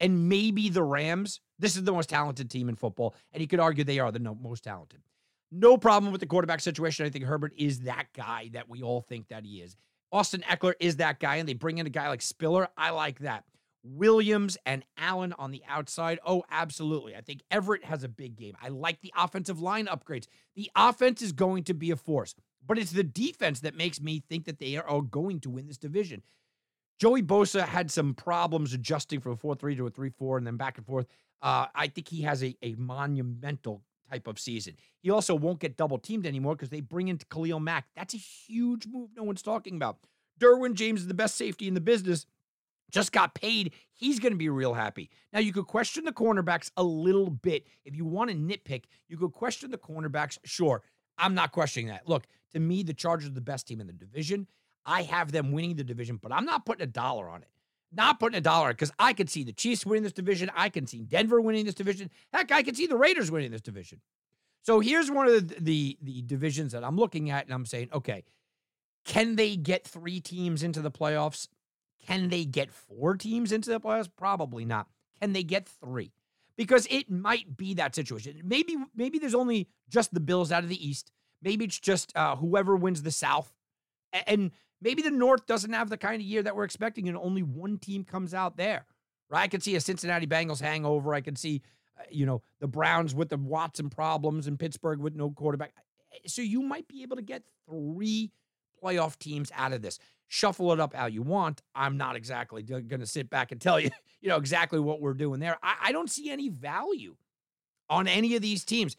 and 0.00 0.28
maybe 0.28 0.68
the 0.68 0.82
Rams, 0.82 1.40
this 1.58 1.76
is 1.76 1.84
the 1.84 1.92
most 1.92 2.08
talented 2.08 2.50
team 2.50 2.68
in 2.68 2.76
football. 2.76 3.14
And 3.32 3.40
you 3.40 3.48
could 3.48 3.60
argue 3.60 3.84
they 3.84 3.98
are 3.98 4.12
the 4.12 4.20
no, 4.20 4.34
most 4.34 4.64
talented. 4.64 5.00
No 5.50 5.76
problem 5.76 6.12
with 6.12 6.20
the 6.20 6.26
quarterback 6.26 6.60
situation. 6.60 7.04
I 7.04 7.10
think 7.10 7.24
Herbert 7.24 7.52
is 7.56 7.80
that 7.80 8.06
guy 8.14 8.50
that 8.52 8.68
we 8.68 8.82
all 8.82 9.00
think 9.00 9.28
that 9.28 9.44
he 9.44 9.60
is. 9.60 9.76
Austin 10.12 10.42
Ekeler 10.42 10.74
is 10.80 10.96
that 10.96 11.20
guy, 11.20 11.36
and 11.36 11.48
they 11.48 11.54
bring 11.54 11.78
in 11.78 11.86
a 11.86 11.90
guy 11.90 12.08
like 12.08 12.22
Spiller. 12.22 12.68
I 12.76 12.90
like 12.90 13.18
that. 13.20 13.44
Williams 13.82 14.56
and 14.66 14.84
Allen 14.96 15.34
on 15.38 15.50
the 15.50 15.62
outside. 15.68 16.18
Oh, 16.26 16.44
absolutely. 16.50 17.16
I 17.16 17.20
think 17.20 17.42
Everett 17.50 17.84
has 17.84 18.04
a 18.04 18.08
big 18.08 18.36
game. 18.36 18.54
I 18.60 18.68
like 18.68 19.00
the 19.00 19.12
offensive 19.16 19.60
line 19.60 19.86
upgrades. 19.86 20.26
The 20.56 20.70
offense 20.76 21.22
is 21.22 21.32
going 21.32 21.64
to 21.64 21.74
be 21.74 21.90
a 21.90 21.96
force, 21.96 22.34
but 22.66 22.78
it's 22.78 22.92
the 22.92 23.04
defense 23.04 23.60
that 23.60 23.76
makes 23.76 24.00
me 24.00 24.22
think 24.28 24.44
that 24.46 24.58
they 24.58 24.76
are 24.76 25.02
going 25.02 25.40
to 25.40 25.50
win 25.50 25.66
this 25.66 25.78
division. 25.78 26.22
Joey 26.98 27.22
Bosa 27.22 27.62
had 27.62 27.90
some 27.90 28.14
problems 28.14 28.72
adjusting 28.72 29.20
from 29.20 29.32
a 29.32 29.36
4 29.36 29.54
3 29.54 29.76
to 29.76 29.86
a 29.86 29.90
3 29.90 30.10
4 30.10 30.38
and 30.38 30.46
then 30.46 30.56
back 30.56 30.78
and 30.78 30.86
forth. 30.86 31.06
Uh, 31.40 31.66
I 31.74 31.86
think 31.86 32.08
he 32.08 32.22
has 32.22 32.42
a, 32.42 32.56
a 32.62 32.74
monumental 32.74 33.82
type 34.10 34.26
of 34.26 34.38
season. 34.38 34.74
He 35.00 35.10
also 35.10 35.34
won't 35.34 35.60
get 35.60 35.76
double 35.76 35.98
teamed 35.98 36.26
anymore 36.26 36.56
because 36.56 36.70
they 36.70 36.80
bring 36.80 37.08
in 37.08 37.18
Khalil 37.18 37.60
Mack. 37.60 37.86
That's 37.94 38.14
a 38.14 38.18
huge 38.18 38.86
move 38.86 39.10
no 39.16 39.22
one's 39.22 39.42
talking 39.42 39.76
about. 39.76 39.98
Derwin 40.40 40.74
James 40.74 41.02
is 41.02 41.06
the 41.06 41.14
best 41.14 41.36
safety 41.36 41.68
in 41.68 41.74
the 41.74 41.80
business. 41.80 42.26
Just 42.90 43.12
got 43.12 43.34
paid. 43.34 43.72
He's 43.92 44.18
going 44.18 44.32
to 44.32 44.38
be 44.38 44.48
real 44.48 44.74
happy. 44.74 45.10
Now, 45.32 45.40
you 45.40 45.52
could 45.52 45.66
question 45.66 46.04
the 46.04 46.12
cornerbacks 46.12 46.70
a 46.76 46.82
little 46.82 47.30
bit. 47.30 47.66
If 47.84 47.94
you 47.94 48.04
want 48.04 48.30
to 48.30 48.36
nitpick, 48.36 48.84
you 49.08 49.16
could 49.16 49.32
question 49.32 49.70
the 49.70 49.78
cornerbacks. 49.78 50.38
Sure. 50.44 50.82
I'm 51.18 51.34
not 51.34 51.52
questioning 51.52 51.88
that. 51.88 52.08
Look, 52.08 52.24
to 52.52 52.60
me, 52.60 52.82
the 52.82 52.94
Chargers 52.94 53.28
are 53.28 53.34
the 53.34 53.40
best 53.40 53.66
team 53.66 53.80
in 53.80 53.86
the 53.86 53.92
division. 53.92 54.46
I 54.86 55.02
have 55.02 55.32
them 55.32 55.52
winning 55.52 55.76
the 55.76 55.84
division, 55.84 56.18
but 56.22 56.32
I'm 56.32 56.46
not 56.46 56.64
putting 56.64 56.84
a 56.84 56.86
dollar 56.86 57.28
on 57.28 57.42
it. 57.42 57.48
Not 57.92 58.20
putting 58.20 58.38
a 58.38 58.42
dollar 58.42 58.70
because 58.70 58.92
I 58.98 59.12
could 59.12 59.28
see 59.28 59.44
the 59.44 59.52
Chiefs 59.52 59.84
winning 59.84 60.02
this 60.02 60.12
division. 60.12 60.50
I 60.54 60.68
can 60.68 60.86
see 60.86 61.02
Denver 61.02 61.40
winning 61.40 61.64
this 61.64 61.74
division. 61.74 62.10
Heck, 62.32 62.52
I 62.52 62.62
can 62.62 62.74
see 62.74 62.86
the 62.86 62.96
Raiders 62.96 63.30
winning 63.30 63.50
this 63.50 63.60
division. 63.60 64.00
So 64.62 64.80
here's 64.80 65.10
one 65.10 65.26
of 65.26 65.48
the, 65.48 65.54
the, 65.60 65.98
the 66.02 66.22
divisions 66.22 66.72
that 66.72 66.84
I'm 66.84 66.96
looking 66.96 67.30
at, 67.30 67.44
and 67.44 67.54
I'm 67.54 67.64
saying, 67.66 67.88
okay, 67.92 68.24
can 69.04 69.36
they 69.36 69.56
get 69.56 69.86
three 69.86 70.20
teams 70.20 70.62
into 70.62 70.82
the 70.82 70.90
playoffs? 70.90 71.48
Can 72.08 72.28
they 72.28 72.44
get 72.44 72.72
four 72.72 73.16
teams 73.16 73.52
into 73.52 73.70
the 73.70 73.80
playoffs? 73.80 74.08
Probably 74.16 74.64
not. 74.64 74.88
Can 75.20 75.32
they 75.32 75.42
get 75.42 75.68
three? 75.68 76.12
Because 76.56 76.86
it 76.90 77.10
might 77.10 77.56
be 77.56 77.74
that 77.74 77.94
situation. 77.94 78.40
Maybe 78.44 78.76
maybe 78.94 79.18
there's 79.18 79.34
only 79.34 79.68
just 79.88 80.12
the 80.12 80.20
Bills 80.20 80.50
out 80.50 80.64
of 80.64 80.68
the 80.68 80.88
East. 80.88 81.12
Maybe 81.42 81.64
it's 81.64 81.78
just 81.78 82.16
uh, 82.16 82.34
whoever 82.36 82.74
wins 82.74 83.02
the 83.02 83.12
South, 83.12 83.52
and 84.26 84.50
Maybe 84.80 85.02
the 85.02 85.10
North 85.10 85.46
doesn't 85.46 85.72
have 85.72 85.90
the 85.90 85.96
kind 85.96 86.16
of 86.16 86.26
year 86.26 86.42
that 86.42 86.54
we're 86.54 86.64
expecting, 86.64 87.08
and 87.08 87.16
only 87.16 87.42
one 87.42 87.78
team 87.78 88.04
comes 88.04 88.32
out 88.32 88.56
there. 88.56 88.86
Right? 89.28 89.42
I 89.42 89.48
could 89.48 89.62
see 89.62 89.76
a 89.76 89.80
Cincinnati 89.80 90.26
Bengals 90.26 90.60
hangover. 90.60 91.14
I 91.14 91.20
could 91.20 91.36
see, 91.36 91.62
uh, 91.98 92.04
you 92.10 92.24
know, 92.24 92.42
the 92.60 92.68
Browns 92.68 93.14
with 93.14 93.28
the 93.28 93.36
Watson 93.36 93.90
problems 93.90 94.46
and 94.46 94.58
Pittsburgh 94.58 95.00
with 95.00 95.14
no 95.14 95.30
quarterback. 95.30 95.72
So 96.26 96.42
you 96.42 96.62
might 96.62 96.88
be 96.88 97.02
able 97.02 97.16
to 97.16 97.22
get 97.22 97.42
three 97.68 98.30
playoff 98.82 99.18
teams 99.18 99.50
out 99.54 99.72
of 99.72 99.82
this. 99.82 99.98
Shuffle 100.28 100.72
it 100.72 100.80
up 100.80 100.94
how 100.94 101.06
you 101.06 101.22
want. 101.22 101.62
I'm 101.74 101.96
not 101.96 102.14
exactly 102.14 102.62
going 102.62 103.00
to 103.00 103.06
sit 103.06 103.30
back 103.30 103.50
and 103.50 103.60
tell 103.60 103.80
you, 103.80 103.90
you 104.20 104.28
know, 104.28 104.36
exactly 104.36 104.78
what 104.78 105.00
we're 105.00 105.14
doing 105.14 105.40
there. 105.40 105.58
I, 105.62 105.76
I 105.84 105.92
don't 105.92 106.10
see 106.10 106.30
any 106.30 106.48
value 106.48 107.16
on 107.88 108.06
any 108.06 108.36
of 108.36 108.42
these 108.42 108.64
teams. 108.64 108.94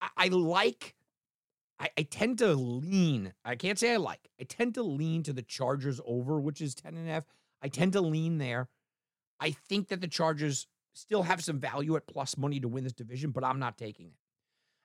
I, 0.00 0.08
I 0.16 0.28
like 0.28 0.94
I, 1.80 1.88
I 1.96 2.02
tend 2.02 2.38
to 2.38 2.52
lean, 2.52 3.32
I 3.44 3.56
can't 3.56 3.78
say 3.78 3.94
I 3.94 3.96
like, 3.96 4.28
I 4.38 4.44
tend 4.44 4.74
to 4.74 4.82
lean 4.82 5.22
to 5.24 5.32
the 5.32 5.42
Chargers 5.42 6.00
over, 6.04 6.38
which 6.38 6.60
is 6.60 6.74
10 6.74 6.94
and 6.94 7.08
a 7.08 7.12
half. 7.12 7.24
I 7.62 7.68
tend 7.68 7.94
to 7.94 8.00
lean 8.02 8.38
there. 8.38 8.68
I 9.40 9.52
think 9.52 9.88
that 9.88 10.02
the 10.02 10.08
Chargers 10.08 10.66
still 10.92 11.22
have 11.22 11.42
some 11.42 11.58
value 11.58 11.96
at 11.96 12.06
plus 12.06 12.36
money 12.36 12.60
to 12.60 12.68
win 12.68 12.84
this 12.84 12.92
division, 12.92 13.30
but 13.30 13.44
I'm 13.44 13.58
not 13.58 13.78
taking 13.78 14.06
it. 14.06 14.12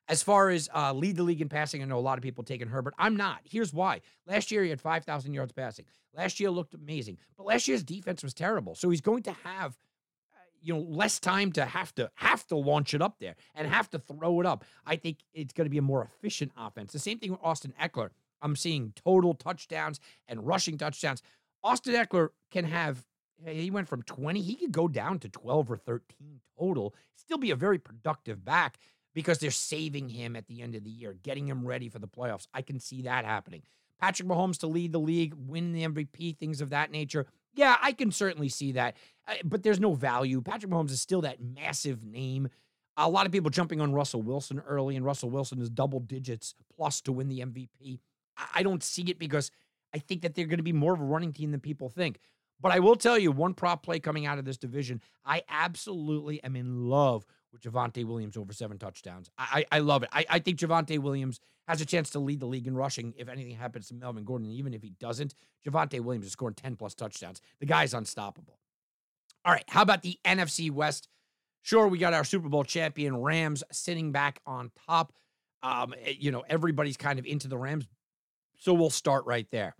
As 0.08 0.22
far 0.22 0.50
as 0.50 0.68
uh, 0.74 0.92
lead 0.92 1.16
the 1.16 1.22
league 1.22 1.40
in 1.40 1.48
passing, 1.48 1.82
I 1.82 1.86
know 1.86 1.98
a 1.98 2.00
lot 2.00 2.18
of 2.18 2.22
people 2.22 2.44
taking 2.44 2.68
Herbert. 2.68 2.94
I'm 2.98 3.16
not. 3.16 3.40
Here's 3.44 3.72
why. 3.72 4.02
Last 4.26 4.50
year 4.50 4.62
he 4.62 4.70
had 4.70 4.80
5,000 4.80 5.34
yards 5.34 5.52
passing. 5.52 5.84
Last 6.14 6.38
year 6.38 6.50
looked 6.50 6.74
amazing, 6.74 7.18
but 7.36 7.46
last 7.46 7.66
year's 7.66 7.82
defense 7.82 8.22
was 8.22 8.32
terrible. 8.32 8.74
So 8.74 8.88
he's 8.88 9.00
going 9.00 9.24
to 9.24 9.32
have 9.44 9.76
you 10.62 10.74
know 10.74 10.80
less 10.80 11.18
time 11.20 11.52
to 11.52 11.64
have 11.64 11.94
to 11.94 12.10
have 12.14 12.46
to 12.48 12.56
launch 12.56 12.94
it 12.94 13.02
up 13.02 13.18
there 13.20 13.36
and 13.54 13.68
have 13.68 13.90
to 13.90 13.98
throw 13.98 14.40
it 14.40 14.46
up. 14.46 14.64
I 14.84 14.96
think 14.96 15.18
it's 15.34 15.52
going 15.52 15.66
to 15.66 15.70
be 15.70 15.78
a 15.78 15.82
more 15.82 16.02
efficient 16.02 16.52
offense. 16.56 16.92
The 16.92 16.98
same 16.98 17.18
thing 17.18 17.32
with 17.32 17.40
Austin 17.42 17.74
Ekeler. 17.80 18.10
I'm 18.42 18.56
seeing 18.56 18.92
total 19.04 19.34
touchdowns 19.34 20.00
and 20.28 20.46
rushing 20.46 20.78
touchdowns. 20.78 21.22
Austin 21.62 21.94
Ekeler 21.94 22.30
can 22.50 22.64
have 22.64 23.04
he 23.44 23.70
went 23.70 23.88
from 23.88 24.02
20, 24.02 24.40
he 24.40 24.54
could 24.54 24.72
go 24.72 24.88
down 24.88 25.18
to 25.18 25.28
12 25.28 25.70
or 25.70 25.76
13 25.76 26.40
total. 26.58 26.94
Still 27.16 27.38
be 27.38 27.50
a 27.50 27.56
very 27.56 27.78
productive 27.78 28.44
back 28.44 28.78
because 29.16 29.38
they're 29.38 29.50
saving 29.50 30.10
him 30.10 30.36
at 30.36 30.46
the 30.46 30.60
end 30.60 30.74
of 30.74 30.84
the 30.84 30.90
year, 30.90 31.16
getting 31.22 31.48
him 31.48 31.66
ready 31.66 31.88
for 31.88 31.98
the 31.98 32.06
playoffs. 32.06 32.46
I 32.52 32.60
can 32.60 32.78
see 32.78 33.02
that 33.02 33.24
happening. 33.24 33.62
Patrick 33.98 34.28
Mahomes 34.28 34.58
to 34.58 34.66
lead 34.66 34.92
the 34.92 35.00
league, 35.00 35.32
win 35.34 35.72
the 35.72 35.88
MVP, 35.88 36.36
things 36.36 36.60
of 36.60 36.68
that 36.68 36.90
nature. 36.90 37.24
Yeah, 37.54 37.78
I 37.80 37.92
can 37.92 38.12
certainly 38.12 38.50
see 38.50 38.72
that, 38.72 38.94
uh, 39.26 39.36
but 39.42 39.62
there's 39.62 39.80
no 39.80 39.94
value. 39.94 40.42
Patrick 40.42 40.70
Mahomes 40.70 40.90
is 40.90 41.00
still 41.00 41.22
that 41.22 41.40
massive 41.40 42.04
name. 42.04 42.50
A 42.98 43.08
lot 43.08 43.24
of 43.24 43.32
people 43.32 43.48
jumping 43.48 43.80
on 43.80 43.94
Russell 43.94 44.20
Wilson 44.20 44.60
early, 44.68 44.96
and 44.96 45.04
Russell 45.04 45.30
Wilson 45.30 45.62
is 45.62 45.70
double 45.70 46.00
digits 46.00 46.54
plus 46.76 47.00
to 47.00 47.12
win 47.12 47.28
the 47.28 47.40
MVP. 47.40 48.00
I 48.54 48.62
don't 48.62 48.84
see 48.84 49.04
it 49.04 49.18
because 49.18 49.50
I 49.94 49.98
think 49.98 50.20
that 50.22 50.34
they're 50.34 50.44
going 50.44 50.58
to 50.58 50.62
be 50.62 50.74
more 50.74 50.92
of 50.92 51.00
a 51.00 51.04
running 51.04 51.32
team 51.32 51.52
than 51.52 51.60
people 51.60 51.88
think. 51.88 52.18
But 52.60 52.72
I 52.72 52.80
will 52.80 52.96
tell 52.96 53.18
you 53.18 53.32
one 53.32 53.54
prop 53.54 53.82
play 53.82 53.98
coming 53.98 54.26
out 54.26 54.38
of 54.38 54.44
this 54.44 54.58
division. 54.58 55.00
I 55.24 55.42
absolutely 55.48 56.44
am 56.44 56.54
in 56.54 56.90
love 56.90 57.24
with 57.52 57.62
Javonte 57.62 58.04
Williams 58.04 58.36
over 58.36 58.52
seven 58.52 58.78
touchdowns. 58.78 59.30
I, 59.38 59.64
I, 59.72 59.78
love 59.78 60.02
it. 60.02 60.08
I, 60.12 60.26
I 60.28 60.38
think 60.38 60.58
Javonte 60.58 60.98
Williams 60.98 61.40
has 61.68 61.80
a 61.80 61.86
chance 61.86 62.10
to 62.10 62.18
lead 62.18 62.40
the 62.40 62.46
league 62.46 62.66
in 62.66 62.76
rushing 62.76 63.14
if 63.16 63.28
anything 63.28 63.54
happens 63.54 63.88
to 63.88 63.94
Melvin 63.94 64.24
Gordon. 64.24 64.50
Even 64.50 64.74
if 64.74 64.82
he 64.82 64.90
doesn't, 65.00 65.34
Javonte 65.66 66.00
Williams 66.00 66.26
is 66.26 66.32
scoring 66.32 66.54
10 66.54 66.76
plus 66.76 66.94
touchdowns. 66.94 67.40
The 67.60 67.66
guy's 67.66 67.94
unstoppable. 67.94 68.58
All 69.44 69.52
right. 69.52 69.64
How 69.68 69.82
about 69.82 70.02
the 70.02 70.18
NFC 70.24 70.70
West? 70.70 71.08
Sure, 71.62 71.88
we 71.88 71.98
got 71.98 72.14
our 72.14 72.22
Super 72.22 72.48
Bowl 72.48 72.62
champion 72.62 73.16
Rams 73.16 73.64
sitting 73.72 74.12
back 74.12 74.40
on 74.46 74.70
top. 74.86 75.12
Um, 75.62 75.94
eh, 76.04 76.14
you 76.16 76.30
know, 76.30 76.44
everybody's 76.48 76.96
kind 76.96 77.18
of 77.18 77.26
into 77.26 77.48
the 77.48 77.58
Rams. 77.58 77.88
So 78.58 78.72
we'll 78.72 78.90
start 78.90 79.26
right 79.26 79.48
there. 79.50 79.74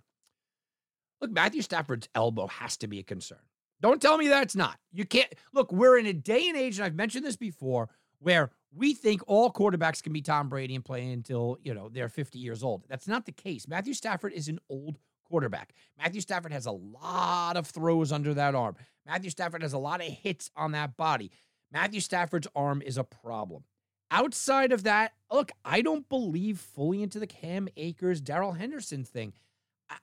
Look, 1.21 1.31
Matthew 1.31 1.61
Stafford's 1.61 2.09
elbow 2.13 2.47
has 2.47 2.77
to 2.77 2.87
be 2.87 2.99
a 2.99 3.03
concern. 3.03 3.39
Don't 3.81 4.01
tell 4.01 4.17
me 4.17 4.27
that's 4.27 4.55
not. 4.55 4.77
You 4.91 5.05
can't 5.05 5.31
look, 5.53 5.71
we're 5.71 5.97
in 5.97 6.05
a 6.05 6.13
day 6.13 6.47
and 6.47 6.57
age, 6.57 6.77
and 6.77 6.85
I've 6.85 6.95
mentioned 6.95 7.25
this 7.25 7.35
before, 7.35 7.89
where 8.19 8.51
we 8.75 8.93
think 8.93 9.21
all 9.27 9.51
quarterbacks 9.51 10.01
can 10.01 10.13
be 10.13 10.21
Tom 10.21 10.49
Brady 10.49 10.75
and 10.75 10.83
play 10.83 11.11
until, 11.11 11.57
you 11.63 11.73
know, 11.73 11.89
they're 11.89 12.09
50 12.09 12.39
years 12.39 12.63
old. 12.63 12.83
That's 12.89 13.07
not 13.07 13.25
the 13.25 13.31
case. 13.31 13.67
Matthew 13.67 13.93
Stafford 13.93 14.33
is 14.33 14.47
an 14.47 14.59
old 14.69 14.97
quarterback. 15.23 15.73
Matthew 15.97 16.21
Stafford 16.21 16.53
has 16.53 16.65
a 16.65 16.71
lot 16.71 17.57
of 17.57 17.67
throws 17.67 18.11
under 18.11 18.33
that 18.33 18.55
arm. 18.55 18.75
Matthew 19.05 19.29
Stafford 19.29 19.61
has 19.61 19.73
a 19.73 19.77
lot 19.77 20.01
of 20.01 20.07
hits 20.07 20.49
on 20.55 20.71
that 20.71 20.97
body. 20.97 21.31
Matthew 21.71 21.99
Stafford's 21.99 22.47
arm 22.55 22.81
is 22.81 22.97
a 22.97 23.03
problem. 23.03 23.63
Outside 24.09 24.71
of 24.71 24.83
that, 24.83 25.13
look, 25.31 25.51
I 25.65 25.81
don't 25.81 26.07
believe 26.07 26.59
fully 26.59 27.03
into 27.03 27.19
the 27.19 27.27
Cam 27.27 27.67
Akers, 27.75 28.21
Darrell 28.21 28.53
Henderson 28.53 29.03
thing. 29.03 29.33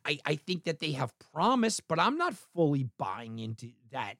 I, 0.04 0.18
I 0.24 0.36
think 0.36 0.64
that 0.64 0.80
they 0.80 0.92
have 0.92 1.12
promise, 1.32 1.80
but 1.80 1.98
I'm 2.00 2.16
not 2.16 2.34
fully 2.54 2.88
buying 2.98 3.38
into 3.38 3.70
that 3.92 4.14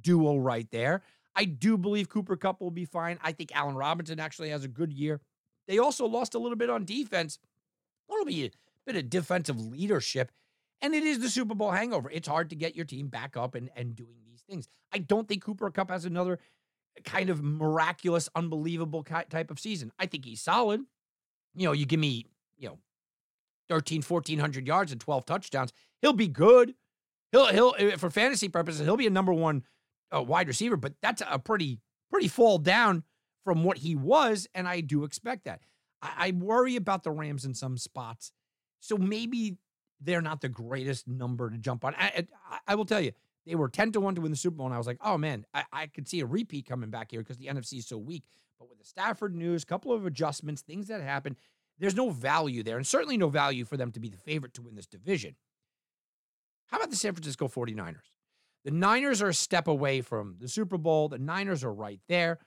duo 0.00 0.36
right 0.36 0.70
there. 0.70 1.02
I 1.34 1.44
do 1.44 1.76
believe 1.76 2.08
Cooper 2.08 2.36
Kupp 2.36 2.60
will 2.60 2.70
be 2.70 2.84
fine. 2.84 3.18
I 3.22 3.32
think 3.32 3.54
Allen 3.54 3.76
Robinson 3.76 4.20
actually 4.20 4.50
has 4.50 4.64
a 4.64 4.68
good 4.68 4.92
year. 4.92 5.20
They 5.66 5.78
also 5.78 6.06
lost 6.06 6.34
a 6.34 6.38
little 6.38 6.56
bit 6.56 6.70
on 6.70 6.84
defense. 6.84 7.38
It'll 8.10 8.24
be 8.24 8.46
a 8.46 8.50
bit 8.86 8.96
of 8.96 9.10
defensive 9.10 9.60
leadership. 9.60 10.32
And 10.80 10.94
it 10.94 11.04
is 11.04 11.18
the 11.18 11.28
Super 11.28 11.54
Bowl 11.54 11.70
hangover. 11.70 12.10
It's 12.10 12.28
hard 12.28 12.50
to 12.50 12.56
get 12.56 12.76
your 12.76 12.84
team 12.84 13.08
back 13.08 13.36
up 13.36 13.54
and, 13.54 13.70
and 13.76 13.94
doing 13.94 14.16
these 14.26 14.42
things. 14.48 14.68
I 14.92 14.98
don't 14.98 15.28
think 15.28 15.42
Cooper 15.44 15.70
Kupp 15.70 15.90
has 15.90 16.04
another 16.04 16.38
kind 17.04 17.30
of 17.30 17.42
miraculous, 17.42 18.28
unbelievable 18.34 19.04
type 19.04 19.50
of 19.50 19.58
season. 19.58 19.92
I 19.98 20.06
think 20.06 20.24
he's 20.24 20.40
solid. 20.40 20.80
You 21.54 21.66
know, 21.66 21.72
you 21.72 21.86
give 21.86 22.00
me, 22.00 22.26
you 22.56 22.68
know, 22.68 22.78
13, 23.68 24.02
1400 24.02 24.66
yards 24.66 24.92
and 24.92 25.00
12 25.00 25.26
touchdowns. 25.26 25.72
He'll 26.00 26.12
be 26.12 26.28
good. 26.28 26.74
He'll, 27.32 27.46
he'll, 27.46 27.74
eh, 27.78 27.96
for 27.96 28.10
fantasy 28.10 28.48
purposes, 28.48 28.80
he'll 28.80 28.96
be 28.96 29.06
a 29.06 29.10
number 29.10 29.32
one 29.32 29.64
uh, 30.14 30.22
wide 30.22 30.48
receiver, 30.48 30.76
but 30.76 30.94
that's 31.02 31.22
a 31.28 31.38
pretty, 31.38 31.80
pretty 32.10 32.28
fall 32.28 32.58
down 32.58 33.04
from 33.44 33.64
what 33.64 33.78
he 33.78 33.94
was. 33.94 34.46
And 34.54 34.66
I 34.66 34.80
do 34.80 35.04
expect 35.04 35.44
that. 35.44 35.60
I, 36.00 36.12
I 36.18 36.30
worry 36.32 36.76
about 36.76 37.02
the 37.02 37.10
Rams 37.10 37.44
in 37.44 37.54
some 37.54 37.76
spots. 37.76 38.32
So 38.80 38.96
maybe 38.96 39.56
they're 40.00 40.22
not 40.22 40.40
the 40.40 40.48
greatest 40.48 41.08
number 41.08 41.50
to 41.50 41.58
jump 41.58 41.84
on. 41.84 41.94
I, 41.96 42.26
I, 42.50 42.58
I 42.68 42.74
will 42.74 42.84
tell 42.84 43.00
you, 43.00 43.12
they 43.46 43.54
were 43.54 43.68
10 43.68 43.92
to 43.92 44.00
1 44.00 44.14
to 44.16 44.20
win 44.20 44.30
the 44.30 44.36
Super 44.36 44.56
Bowl. 44.56 44.66
And 44.66 44.74
I 44.74 44.78
was 44.78 44.86
like, 44.86 44.98
oh 45.00 45.18
man, 45.18 45.44
I, 45.54 45.64
I 45.72 45.86
could 45.86 46.08
see 46.08 46.20
a 46.20 46.26
repeat 46.26 46.66
coming 46.66 46.90
back 46.90 47.10
here 47.10 47.20
because 47.20 47.38
the 47.38 47.46
NFC 47.46 47.78
is 47.78 47.86
so 47.86 47.98
weak. 47.98 48.24
But 48.58 48.68
with 48.68 48.78
the 48.78 48.84
Stafford 48.84 49.34
news, 49.34 49.64
couple 49.64 49.92
of 49.92 50.04
adjustments, 50.06 50.62
things 50.62 50.88
that 50.88 51.00
happen, 51.00 51.36
there's 51.78 51.94
no 51.94 52.10
value 52.10 52.62
there. 52.62 52.76
And 52.76 52.86
certainly 52.86 53.16
no 53.16 53.28
value 53.28 53.64
for 53.64 53.76
them 53.76 53.92
to 53.92 54.00
be 54.00 54.08
the 54.08 54.16
favorite 54.16 54.54
to 54.54 54.62
win 54.62 54.74
this 54.74 54.86
division. 54.86 55.36
How 56.66 56.78
about 56.78 56.90
the 56.90 56.96
San 56.96 57.14
Francisco 57.14 57.48
49ers? 57.48 58.12
The 58.64 58.70
Niners 58.70 59.22
are 59.22 59.28
a 59.28 59.34
step 59.34 59.68
away 59.68 60.00
from 60.00 60.36
the 60.40 60.48
Super 60.48 60.76
Bowl. 60.76 61.08
The 61.08 61.18
Niners 61.18 61.64
are 61.64 61.72
right 61.72 62.00
there. 62.08 62.38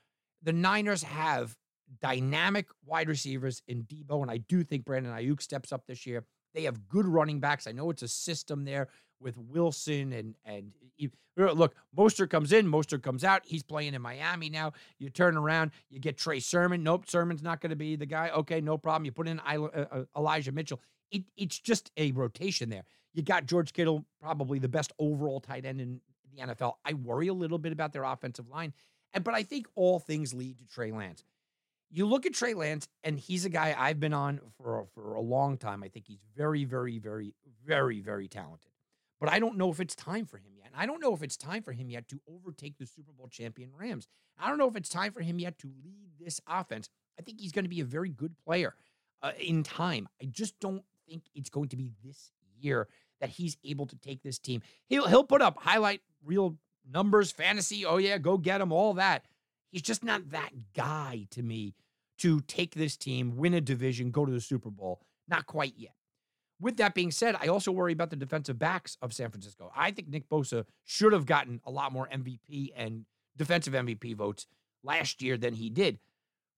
The 0.43 0.53
Niners 0.53 1.03
have 1.03 1.55
dynamic 2.01 2.67
wide 2.85 3.09
receivers 3.09 3.61
in 3.67 3.83
Deebo, 3.83 4.21
and 4.21 4.31
I 4.31 4.37
do 4.37 4.63
think 4.63 4.85
Brandon 4.85 5.13
Aiyuk 5.13 5.41
steps 5.41 5.71
up 5.71 5.85
this 5.87 6.05
year. 6.05 6.25
They 6.53 6.63
have 6.63 6.87
good 6.87 7.07
running 7.07 7.39
backs. 7.39 7.67
I 7.67 7.71
know 7.71 7.89
it's 7.89 8.03
a 8.03 8.07
system 8.07 8.65
there 8.65 8.89
with 9.21 9.37
Wilson 9.37 10.13
and 10.13 10.35
and 10.45 10.71
look, 11.37 11.75
Mostert 11.97 12.29
comes 12.29 12.51
in, 12.51 12.67
Mostert 12.67 13.03
comes 13.03 13.23
out. 13.23 13.41
He's 13.45 13.63
playing 13.63 13.93
in 13.93 14.01
Miami 14.01 14.49
now. 14.49 14.73
You 14.99 15.09
turn 15.09 15.37
around, 15.37 15.71
you 15.89 15.99
get 15.99 16.17
Trey 16.17 16.39
Sermon. 16.39 16.83
Nope, 16.83 17.09
Sermon's 17.09 17.41
not 17.41 17.61
going 17.61 17.69
to 17.69 17.75
be 17.75 17.95
the 17.95 18.05
guy. 18.05 18.29
Okay, 18.29 18.61
no 18.61 18.77
problem. 18.77 19.05
You 19.05 19.11
put 19.11 19.27
in 19.27 19.39
uh, 19.39 19.61
uh, 19.61 20.03
Elijah 20.15 20.51
Mitchell. 20.51 20.81
It, 21.11 21.23
it's 21.37 21.59
just 21.59 21.91
a 21.97 22.11
rotation 22.11 22.69
there. 22.69 22.83
You 23.13 23.23
got 23.23 23.45
George 23.45 23.73
Kittle, 23.73 24.05
probably 24.21 24.59
the 24.59 24.69
best 24.69 24.93
overall 24.99 25.39
tight 25.39 25.65
end 25.65 25.81
in 25.81 25.99
the 26.33 26.43
NFL. 26.43 26.73
I 26.85 26.93
worry 26.93 27.27
a 27.27 27.33
little 27.33 27.57
bit 27.57 27.73
about 27.73 27.91
their 27.91 28.03
offensive 28.03 28.47
line, 28.47 28.73
and 29.13 29.23
but 29.23 29.33
I 29.33 29.43
think 29.43 29.67
all 29.75 29.99
things 29.99 30.33
lead 30.33 30.59
to 30.59 30.65
Trey 30.65 30.91
Lance 30.91 31.23
you 31.91 32.05
look 32.05 32.25
at 32.25 32.33
Trey 32.33 32.53
Lance, 32.53 32.87
and 33.03 33.19
he's 33.19 33.45
a 33.45 33.49
guy 33.49 33.75
I've 33.77 33.99
been 33.99 34.13
on 34.13 34.39
for, 34.57 34.87
for 34.95 35.13
a 35.15 35.21
long 35.21 35.57
time. 35.57 35.83
I 35.83 35.89
think 35.89 36.07
he's 36.07 36.21
very, 36.35 36.63
very, 36.63 36.99
very, 36.99 37.33
very, 37.65 37.99
very 37.99 38.27
talented. 38.27 38.70
But 39.21 39.29
I 39.31 39.39
don't 39.39 39.55
know 39.55 39.69
if 39.69 39.79
it's 39.79 39.95
time 39.95 40.25
for 40.25 40.37
him 40.37 40.51
yet. 40.57 40.67
And 40.73 40.75
I 40.75 40.87
don't 40.87 40.99
know 40.99 41.13
if 41.13 41.21
it's 41.21 41.37
time 41.37 41.61
for 41.61 41.71
him 41.71 41.89
yet 41.89 42.09
to 42.09 42.19
overtake 42.27 42.77
the 42.79 42.87
Super 42.87 43.11
Bowl 43.13 43.27
champion 43.29 43.69
Rams. 43.77 44.07
I 44.37 44.49
don't 44.49 44.57
know 44.57 44.67
if 44.67 44.75
it's 44.75 44.89
time 44.89 45.13
for 45.13 45.21
him 45.21 45.39
yet 45.39 45.59
to 45.59 45.67
lead 45.67 46.09
this 46.19 46.41
offense. 46.47 46.89
I 47.19 47.21
think 47.21 47.39
he's 47.39 47.51
going 47.51 47.65
to 47.65 47.69
be 47.69 47.81
a 47.81 47.85
very 47.85 48.09
good 48.09 48.35
player 48.43 48.75
uh, 49.21 49.31
in 49.39 49.61
time. 49.61 50.09
I 50.21 50.25
just 50.25 50.59
don't 50.59 50.83
think 51.07 51.23
it's 51.35 51.51
going 51.51 51.69
to 51.69 51.77
be 51.77 51.91
this 52.03 52.31
year 52.59 52.87
that 53.19 53.29
he's 53.29 53.57
able 53.63 53.85
to 53.85 53.95
take 53.95 54.23
this 54.23 54.39
team. 54.39 54.63
He'll 54.87 55.07
he'll 55.07 55.23
put 55.23 55.43
up 55.43 55.61
highlight 55.61 56.01
reel 56.25 56.57
numbers, 56.91 57.31
fantasy. 57.31 57.85
Oh 57.85 57.97
yeah, 57.97 58.17
go 58.17 58.39
get 58.39 58.59
him, 58.59 58.71
all 58.71 58.95
that. 58.95 59.25
He's 59.71 59.83
just 59.83 60.03
not 60.03 60.31
that 60.31 60.49
guy 60.73 61.27
to 61.31 61.43
me 61.43 61.75
to 62.17 62.41
take 62.41 62.73
this 62.73 62.97
team, 62.97 63.37
win 63.37 63.53
a 63.53 63.61
division, 63.61 64.09
go 64.09 64.25
to 64.25 64.31
the 64.31 64.41
Super 64.41 64.71
Bowl. 64.71 64.99
Not 65.27 65.45
quite 65.45 65.73
yet. 65.77 65.93
With 66.61 66.77
that 66.77 66.93
being 66.93 67.09
said, 67.09 67.35
I 67.41 67.47
also 67.47 67.71
worry 67.71 67.91
about 67.91 68.11
the 68.11 68.15
defensive 68.15 68.59
backs 68.59 68.95
of 69.01 69.13
San 69.13 69.31
Francisco. 69.31 69.71
I 69.75 69.89
think 69.91 70.07
Nick 70.07 70.29
Bosa 70.29 70.65
should 70.85 71.11
have 71.11 71.25
gotten 71.25 71.59
a 71.65 71.71
lot 71.71 71.91
more 71.91 72.07
MVP 72.07 72.71
and 72.75 73.05
defensive 73.35 73.73
MVP 73.73 74.15
votes 74.15 74.45
last 74.83 75.23
year 75.23 75.37
than 75.37 75.55
he 75.55 75.71
did. 75.71 75.97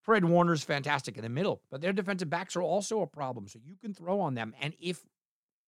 Fred 0.02 0.26
Warner's 0.26 0.64
fantastic 0.64 1.16
in 1.16 1.24
the 1.24 1.30
middle, 1.30 1.62
but 1.72 1.80
their 1.80 1.94
defensive 1.94 2.30
backs 2.30 2.58
are 2.58 2.62
also 2.62 3.02
a 3.02 3.08
problem. 3.08 3.48
So 3.48 3.60
you 3.64 3.78
can 3.78 3.94
throw 3.94 4.20
on 4.20 4.34
them. 4.34 4.54
And 4.60 4.74
if 4.78 5.06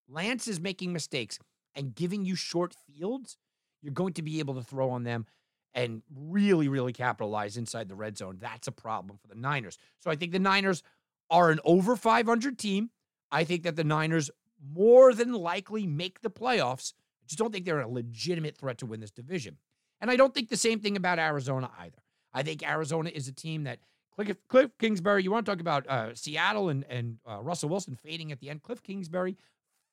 Lance 0.10 0.50
is 0.50 0.60
making 0.60 0.92
mistakes 0.92 1.40
and 1.74 1.96
giving 1.96 2.26
you 2.26 2.36
short 2.36 2.76
fields, 2.86 3.38
you're 3.82 3.94
going 3.94 4.14
to 4.14 4.22
be 4.22 4.40
able 4.40 4.56
to 4.56 4.64
throw 4.64 4.90
on 4.90 5.04
them 5.04 5.26
and 5.74 6.02
really, 6.14 6.68
really 6.68 6.94
capitalize 6.94 7.56
inside 7.56 7.88
the 7.88 7.96
red 7.96 8.18
zone. 8.18 8.38
That's 8.42 8.68
a 8.68 8.72
problem 8.74 9.18
for 9.18 9.28
the 9.28 9.40
Niners. 9.40 9.78
So 10.00 10.12
I 10.12 10.16
think 10.16 10.34
the 10.34 10.40
Niners 10.40 10.84
are 11.30 11.52
an 11.52 11.60
over 11.64 11.96
500 11.96 12.58
team. 12.58 12.90
I 13.36 13.44
think 13.44 13.64
that 13.64 13.76
the 13.76 13.84
Niners 13.84 14.32
more 14.74 15.14
than 15.14 15.34
likely 15.34 15.86
make 15.86 16.22
the 16.22 16.30
playoffs. 16.30 16.94
I 17.22 17.28
just 17.28 17.38
don't 17.38 17.52
think 17.52 17.66
they're 17.66 17.82
a 17.82 17.88
legitimate 17.88 18.58
threat 18.58 18.78
to 18.78 18.86
win 18.86 19.02
this 19.02 19.12
division. 19.12 19.58
And 20.00 20.10
I 20.10 20.16
don't 20.16 20.34
think 20.34 20.48
the 20.48 20.56
same 20.56 20.80
thing 20.80 20.96
about 20.96 21.20
Arizona 21.20 21.70
either. 21.78 22.02
I 22.34 22.44
think 22.44 22.64
Arizona 22.64 23.12
is 23.14 23.28
a 23.28 23.34
team 23.34 23.66
that 23.66 23.80
Cliff, 24.16 24.38
Cliff 24.48 24.72
Kingsbury, 24.80 25.22
you 25.22 25.32
want 25.32 25.46
to 25.46 25.52
talk 25.52 25.60
about 25.60 25.86
uh, 25.88 26.16
Seattle 26.16 26.70
and, 26.70 26.86
and 26.90 27.18
uh, 27.30 27.42
Russell 27.42 27.68
Wilson 27.68 27.96
fading 27.96 28.32
at 28.32 28.40
the 28.40 28.50
end. 28.50 28.64
Cliff 28.64 28.82
Kingsbury 28.82 29.36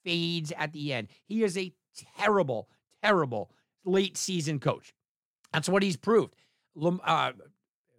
fades 0.05 0.53
at 0.57 0.73
the 0.73 0.93
end. 0.93 1.09
He 1.25 1.43
is 1.43 1.59
a 1.59 1.73
terrible, 2.17 2.69
terrible 3.03 3.51
late 3.85 4.17
season 4.17 4.61
coach. 4.61 4.95
That's 5.53 5.69
what 5.69 5.83
he's 5.83 5.97
proved. 5.97 6.37
Uh, 6.81 7.33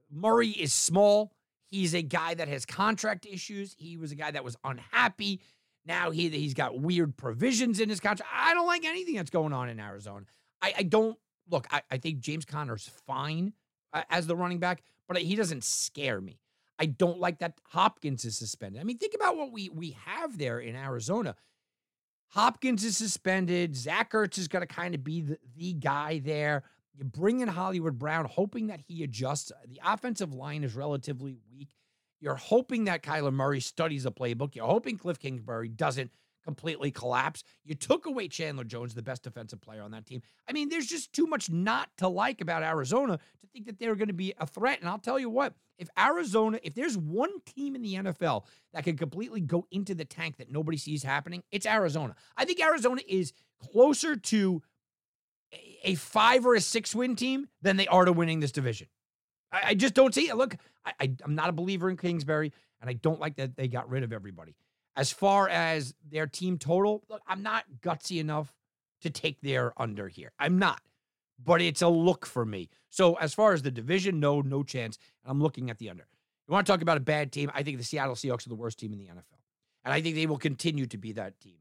Murray 0.10 0.50
is 0.52 0.72
small. 0.72 1.34
He's 1.74 1.96
a 1.96 2.04
guy 2.04 2.36
that 2.36 2.48
has 2.50 2.68
contract 2.68 3.26
issues. 3.26 3.76
He 3.80 3.98
was 3.98 4.12
a 4.12 4.16
guy 4.16 4.30
that 4.30 4.44
was 4.44 4.56
unhappy. 4.64 5.42
Now 5.88 6.12
he 6.12 6.30
he's 6.30 6.54
got 6.54 6.80
weird 6.80 7.18
provisions 7.18 7.80
in 7.80 7.90
his 7.90 8.00
contract. 8.00 8.32
I 8.32 8.54
don't 8.54 8.68
like 8.68 8.86
anything 8.86 9.16
that's 9.16 9.32
going 9.32 9.54
on 9.54 9.70
in 9.70 9.80
Arizona. 9.80 10.28
I, 10.62 10.74
I 10.78 10.84
don't 10.84 11.18
look. 11.50 11.66
I, 11.72 11.82
I 11.90 11.98
think 11.98 12.20
James 12.20 12.46
Conner's 12.46 12.92
fine 13.08 13.54
uh, 13.92 14.04
as 14.12 14.28
the 14.28 14.36
running 14.36 14.60
back, 14.60 14.84
but 15.08 15.18
he 15.18 15.36
doesn't 15.36 15.64
scare 15.64 16.22
me. 16.22 16.38
I 16.78 16.86
don't 16.86 17.20
like 17.20 17.40
that 17.40 17.58
Hopkins 17.70 18.24
is 18.24 18.38
suspended. 18.38 18.80
I 18.80 18.84
mean, 18.84 19.00
think 19.00 19.16
about 19.16 19.36
what 19.36 19.52
we 19.52 19.70
we 19.70 19.98
have 20.06 20.38
there 20.38 20.60
in 20.60 20.76
Arizona. 20.76 21.36
Hopkins 22.28 22.84
is 22.84 22.98
suspended. 22.98 23.76
Zach 23.76 24.12
Ertz 24.12 24.38
is 24.38 24.48
going 24.48 24.62
to 24.62 24.72
kind 24.72 24.94
of 24.94 25.04
be 25.04 25.22
the, 25.22 25.40
the 25.58 25.74
guy 25.74 26.22
there. 26.24 26.66
You 26.96 27.04
bring 27.06 27.40
in 27.40 27.48
Hollywood 27.48 27.98
Brown, 27.98 28.26
hoping 28.26 28.68
that 28.68 28.82
he 28.88 29.04
adjusts. 29.04 29.52
The 29.68 29.82
offensive 29.84 30.34
line 30.34 30.64
is 30.64 30.76
relatively 30.76 31.36
weak. 31.52 31.70
You're 32.20 32.36
hoping 32.36 32.86
that 32.86 33.04
Kyler 33.04 33.34
Murray 33.34 33.60
studies 33.60 34.04
the 34.04 34.12
playbook. 34.12 34.56
You're 34.56 34.68
hoping 34.68 34.98
Cliff 34.98 35.20
Kingsbury 35.20 35.68
doesn't 35.68 36.12
completely 36.44 36.92
collapse. 36.92 37.44
You 37.64 37.76
took 37.76 38.06
away 38.06 38.28
Chandler 38.28 38.64
Jones, 38.64 38.94
the 38.94 39.02
best 39.02 39.24
defensive 39.24 39.62
player 39.62 39.82
on 39.82 39.92
that 39.92 40.06
team. 40.06 40.22
I 40.48 40.54
mean, 40.54 40.70
there's 40.70 40.88
just 40.88 41.14
too 41.14 41.26
much 41.26 41.50
not 41.50 41.90
to 41.98 42.08
like 42.08 42.42
about 42.42 42.64
Arizona 42.64 43.18
to 43.18 43.48
think 43.48 43.66
that 43.66 43.80
they're 43.80 43.96
going 43.96 44.10
to 44.10 44.14
be 44.14 44.34
a 44.38 44.46
threat. 44.46 44.80
And 44.80 44.90
I'll 44.90 45.00
tell 45.00 45.20
you 45.20 45.30
what, 45.30 45.54
if 45.78 45.90
Arizona, 45.98 46.60
if 46.64 46.76
there's 46.76 46.98
one 46.98 47.32
team 47.46 47.76
in 47.76 47.82
the 47.82 47.96
NFL 47.96 48.46
that 48.74 48.84
can 48.84 48.98
completely 48.98 49.42
go 49.42 49.66
into 49.72 49.96
the 49.96 50.06
tank 50.06 50.38
that 50.38 50.52
nobody 50.52 50.78
sees 50.78 51.04
happening, 51.04 51.44
it's 51.52 51.66
Arizona. 51.66 52.16
I 52.38 52.46
think 52.46 52.62
Arizona 52.62 53.02
is 53.08 53.34
closer 53.72 54.16
to 54.16 54.62
a 55.84 55.96
five 55.96 56.46
or 56.46 56.56
a 56.56 56.62
six 56.62 56.96
win 56.96 57.16
team 57.16 57.48
than 57.62 57.78
they 57.78 57.88
are 57.88 58.06
to 58.06 58.14
winning 58.14 58.40
this 58.40 58.52
division. 58.52 58.88
I, 59.52 59.62
I 59.68 59.74
just 59.76 59.94
don't 59.94 60.14
see 60.14 60.30
it. 60.30 60.36
Look, 60.36 60.56
I, 60.86 60.94
I, 61.00 61.12
I'm 61.24 61.36
not 61.36 61.50
a 61.50 61.54
believer 61.54 61.90
in 61.90 61.98
Kingsbury, 61.98 62.52
and 62.82 62.90
I 62.90 62.94
don't 62.94 63.20
like 63.20 63.36
that 63.38 63.56
they 63.56 63.68
got 63.68 63.90
rid 63.90 64.04
of 64.04 64.14
everybody. 64.14 64.56
As 64.96 65.12
far 65.12 65.50
as 65.50 65.94
their 66.10 66.28
team 66.28 66.58
total, 66.58 67.04
look, 67.10 67.22
I'm 67.28 67.42
not 67.42 67.66
gutsy 67.82 68.20
enough 68.20 68.54
to 69.02 69.10
take 69.10 69.42
their 69.42 69.74
under 69.82 70.08
here. 70.08 70.32
I'm 70.40 70.60
not, 70.60 70.82
but 71.44 71.62
it's 71.62 71.82
a 71.82 71.88
look 71.88 72.26
for 72.26 72.46
me. 72.46 72.70
So 72.90 73.16
as 73.16 73.34
far 73.34 73.54
as 73.54 73.64
the 73.64 73.72
division, 73.72 74.20
no, 74.20 74.42
no 74.42 74.64
chance. 74.64 74.98
And 75.24 75.32
I'm 75.32 75.42
looking 75.42 75.70
at 75.70 75.80
the 75.80 75.90
under. 75.90 76.08
You 76.48 76.54
want 76.54 76.68
to 76.68 76.72
talk 76.72 76.82
about 76.82 76.98
a 76.98 77.02
bad 77.02 77.32
team? 77.32 77.52
I 77.54 77.64
think 77.64 77.78
the 77.78 77.84
Seattle 77.84 78.16
Seahawks 78.16 78.46
are 78.46 78.50
the 78.50 78.56
worst 78.56 78.80
team 78.80 78.94
in 78.94 79.00
the 79.00 79.06
NFL. 79.06 79.40
And 79.84 79.94
I 79.94 80.02
think 80.02 80.16
they 80.16 80.26
will 80.26 80.38
continue 80.38 80.86
to 80.88 80.98
be 80.98 81.14
that 81.14 81.40
team. 81.40 81.56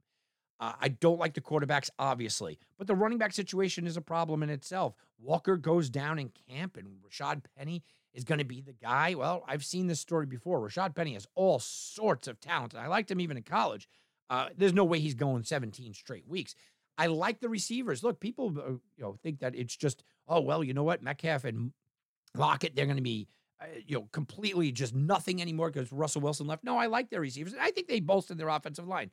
Uh, 0.62 0.74
I 0.80 0.88
don't 0.88 1.18
like 1.18 1.34
the 1.34 1.40
quarterbacks, 1.40 1.90
obviously, 1.98 2.56
but 2.78 2.86
the 2.86 2.94
running 2.94 3.18
back 3.18 3.32
situation 3.32 3.84
is 3.84 3.96
a 3.96 4.00
problem 4.00 4.44
in 4.44 4.48
itself. 4.48 4.94
Walker 5.20 5.56
goes 5.56 5.90
down 5.90 6.20
in 6.20 6.30
camp, 6.48 6.76
and 6.76 6.86
Rashad 7.04 7.42
Penny 7.58 7.82
is 8.14 8.22
going 8.22 8.38
to 8.38 8.44
be 8.44 8.60
the 8.60 8.72
guy. 8.72 9.16
Well, 9.16 9.42
I've 9.48 9.64
seen 9.64 9.88
this 9.88 9.98
story 9.98 10.24
before. 10.24 10.60
Rashad 10.60 10.94
Penny 10.94 11.14
has 11.14 11.26
all 11.34 11.58
sorts 11.58 12.28
of 12.28 12.40
talent, 12.40 12.76
I 12.76 12.86
liked 12.86 13.10
him 13.10 13.20
even 13.20 13.36
in 13.36 13.42
college. 13.42 13.88
Uh, 14.30 14.50
there's 14.56 14.72
no 14.72 14.84
way 14.84 15.00
he's 15.00 15.16
going 15.16 15.42
17 15.42 15.94
straight 15.94 16.28
weeks. 16.28 16.54
I 16.96 17.06
like 17.06 17.40
the 17.40 17.48
receivers. 17.48 18.04
Look, 18.04 18.20
people 18.20 18.54
uh, 18.56 18.70
you 18.70 18.80
know 19.00 19.16
think 19.20 19.40
that 19.40 19.56
it's 19.56 19.74
just 19.74 20.04
oh 20.28 20.42
well, 20.42 20.62
you 20.62 20.74
know 20.74 20.84
what, 20.84 21.02
Metcalf 21.02 21.42
and 21.42 21.72
Lockett 22.36 22.76
they're 22.76 22.86
going 22.86 22.96
to 22.98 23.02
be 23.02 23.26
uh, 23.60 23.64
you 23.84 23.96
know 23.96 24.08
completely 24.12 24.70
just 24.70 24.94
nothing 24.94 25.42
anymore 25.42 25.72
because 25.72 25.90
Russell 25.90 26.20
Wilson 26.20 26.46
left. 26.46 26.62
No, 26.62 26.78
I 26.78 26.86
like 26.86 27.10
their 27.10 27.20
receivers. 27.20 27.52
I 27.60 27.72
think 27.72 27.88
they 27.88 27.98
bolstered 27.98 28.38
their 28.38 28.48
offensive 28.48 28.86
line 28.86 29.10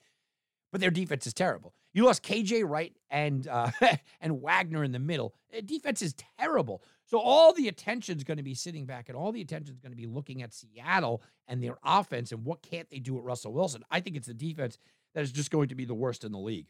but 0.72 0.82
their 0.82 0.92
defense 0.92 1.26
is 1.28 1.34
terrible. 1.34 1.74
You 1.94 2.06
lost 2.06 2.24
KJ 2.24 2.68
Wright 2.68 2.94
and 3.10 3.48
uh, 3.48 3.72
and 4.22 4.42
Wagner 4.42 4.84
in 4.84 4.92
the 4.92 5.00
middle. 5.00 5.34
Their 5.52 5.62
defense 5.62 6.02
is 6.02 6.16
terrible. 6.38 6.84
So 7.06 7.20
all 7.20 7.54
the 7.54 7.68
attention 7.68 8.18
is 8.18 8.24
going 8.24 8.38
to 8.38 8.44
be 8.44 8.54
sitting 8.54 8.86
back, 8.86 9.10
and 9.10 9.18
all 9.18 9.32
the 9.32 9.42
attention 9.42 9.74
is 9.74 9.80
going 9.80 9.92
to 9.92 9.98
be 9.98 10.06
looking 10.06 10.44
at 10.44 10.54
Seattle 10.54 11.24
and 11.48 11.64
their 11.64 11.78
offense 11.84 12.32
and 12.32 12.46
what 12.46 12.62
can't 12.62 12.90
they 12.90 13.00
do 13.00 13.16
with 13.16 13.24
Russell 13.24 13.54
Wilson. 13.54 13.84
I 13.90 14.00
think 14.00 14.16
it's 14.16 14.28
the 14.28 14.34
defense 14.34 14.78
that 15.16 15.24
is 15.24 15.32
just 15.32 15.50
going 15.50 15.70
to 15.70 15.76
be 15.76 15.86
the 15.86 15.96
worst 15.96 16.24
in 16.24 16.32
the 16.32 16.38
league. 16.38 16.68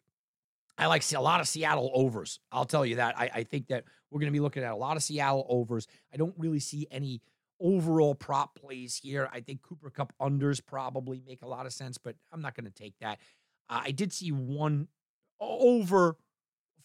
I 0.78 0.86
like 0.86 1.04
a 1.12 1.20
lot 1.20 1.42
of 1.42 1.48
Seattle 1.48 1.92
overs. 1.94 2.40
I'll 2.54 2.64
tell 2.64 2.86
you 2.86 2.96
that. 2.96 3.20
I, 3.20 3.30
I 3.36 3.44
think 3.44 3.68
that 3.68 3.84
we're 4.10 4.22
going 4.22 4.32
to 4.32 4.36
be 4.36 4.40
looking 4.40 4.64
at 4.64 4.72
a 4.72 4.78
lot 4.78 4.96
of 4.96 5.04
Seattle 5.04 5.46
overs. 5.50 5.88
I 6.14 6.18
don't 6.18 6.34
really 6.38 6.62
see 6.62 6.88
any 6.90 7.22
overall 7.60 8.16
prop 8.16 8.56
plays 8.56 8.96
here. 8.96 9.30
I 9.34 9.42
think 9.42 9.62
Cooper 9.62 9.90
Kupp 9.90 10.14
unders 10.22 10.66
probably 10.66 11.22
make 11.28 11.42
a 11.42 11.48
lot 11.48 11.66
of 11.66 11.74
sense, 11.74 11.98
but 11.98 12.16
I'm 12.32 12.42
not 12.42 12.56
going 12.56 12.66
to 12.66 12.72
take 12.72 12.94
that. 13.02 13.20
Uh, 13.70 13.82
I 13.86 13.92
did 13.92 14.12
see 14.12 14.32
one 14.32 14.88
over 15.40 16.18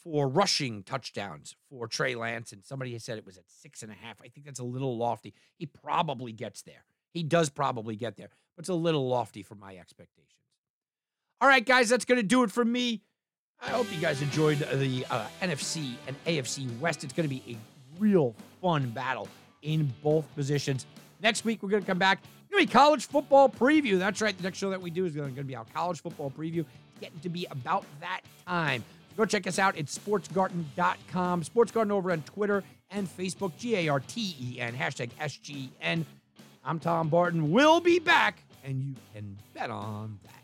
for 0.03 0.29
rushing 0.29 0.83
touchdowns 0.83 1.57
for 1.71 1.89
Trey 1.89 2.15
Lance, 2.15 2.53
and 2.53 2.65
somebody 2.65 2.97
said 2.99 3.17
it 3.17 3.25
was 3.25 3.39
at 3.39 3.45
six 3.49 3.83
and 3.83 3.91
a 3.91 3.95
half. 3.95 4.21
I 4.23 4.29
think 4.29 4.45
that's 4.45 4.61
a 4.61 4.65
little 4.65 4.97
lofty. 4.99 5.33
He 5.57 5.67
probably 5.67 6.33
gets 6.33 6.63
there. 6.63 6.85
He 7.13 7.23
does 7.23 7.49
probably 7.49 7.97
get 7.97 8.17
there, 8.17 8.29
but 8.57 8.63
it's 8.63 8.69
a 8.69 8.75
little 8.75 9.09
lofty 9.09 9.43
for 9.43 9.55
my 9.55 9.77
expectations. 9.77 10.31
All 11.41 11.49
right, 11.49 11.65
guys, 11.65 11.89
that's 11.89 12.05
going 12.05 12.21
to 12.21 12.27
do 12.27 12.43
it 12.43 12.51
for 12.51 12.65
me. 12.65 13.03
I 13.63 13.69
hope 13.71 13.87
you 13.93 14.01
guys 14.01 14.21
enjoyed 14.21 14.59
the 14.59 15.07
uh, 15.11 15.27
NFC 15.41 15.95
and 16.07 16.17
AFC 16.27 16.79
West. 16.81 17.05
It's 17.05 17.13
going 17.13 17.29
to 17.29 17.35
be 17.35 17.43
a 17.49 18.01
real 18.01 18.35
fun 18.61 18.91
battle 18.91 19.29
in 19.63 19.93
both 20.03 20.27
positions. 20.35 20.87
Next 21.25 21.43
week, 21.47 21.63
we're 21.63 21.71
going 21.71 21.83
to 21.83 21.87
come 21.87 21.99
back. 21.99 22.19
It's 22.23 22.51
going 22.51 22.67
to 22.67 22.67
be 22.69 22.73
college 22.73 23.07
football 23.07 23.49
preview. 23.49 23.99
That's 23.99 24.21
right. 24.21 24.37
The 24.37 24.43
next 24.43 24.59
show 24.59 24.69
that 24.69 24.83
we 24.83 24.91
do 24.91 25.07
is 25.07 25.17
going 25.17 25.35
to 25.35 25.43
be 25.43 25.57
our 25.57 25.65
college 25.73 26.03
football 26.03 26.31
preview. 26.31 26.59
It's 26.59 27.01
getting 27.01 27.19
to 27.21 27.31
be 27.31 27.47
about 27.51 27.87
that 28.01 28.21
time. 28.47 28.85
Go 29.17 29.25
check 29.25 29.47
us 29.47 29.59
out 29.59 29.79
at 29.79 29.87
sportsgarten.com. 29.87 31.43
Sportsgarten 31.43 31.91
over 31.91 32.13
on 32.13 32.21
Twitter 32.23 32.63
and 32.91 33.09
Facebook, 33.09 33.57
G 33.57 33.75
A 33.77 33.89
R 33.89 34.01
T 34.01 34.37
E 34.39 34.61
N, 34.61 34.75
hashtag 34.75 35.09
SGN. 35.19 36.05
I'm 36.63 36.79
Tom 36.79 37.09
Barton. 37.09 37.51
We'll 37.51 37.81
be 37.81 38.01
back, 38.01 38.43
and 38.63 38.83
you 38.83 38.95
can 39.15 39.39
bet 39.55 39.71
on 39.71 40.19
that. 40.25 40.44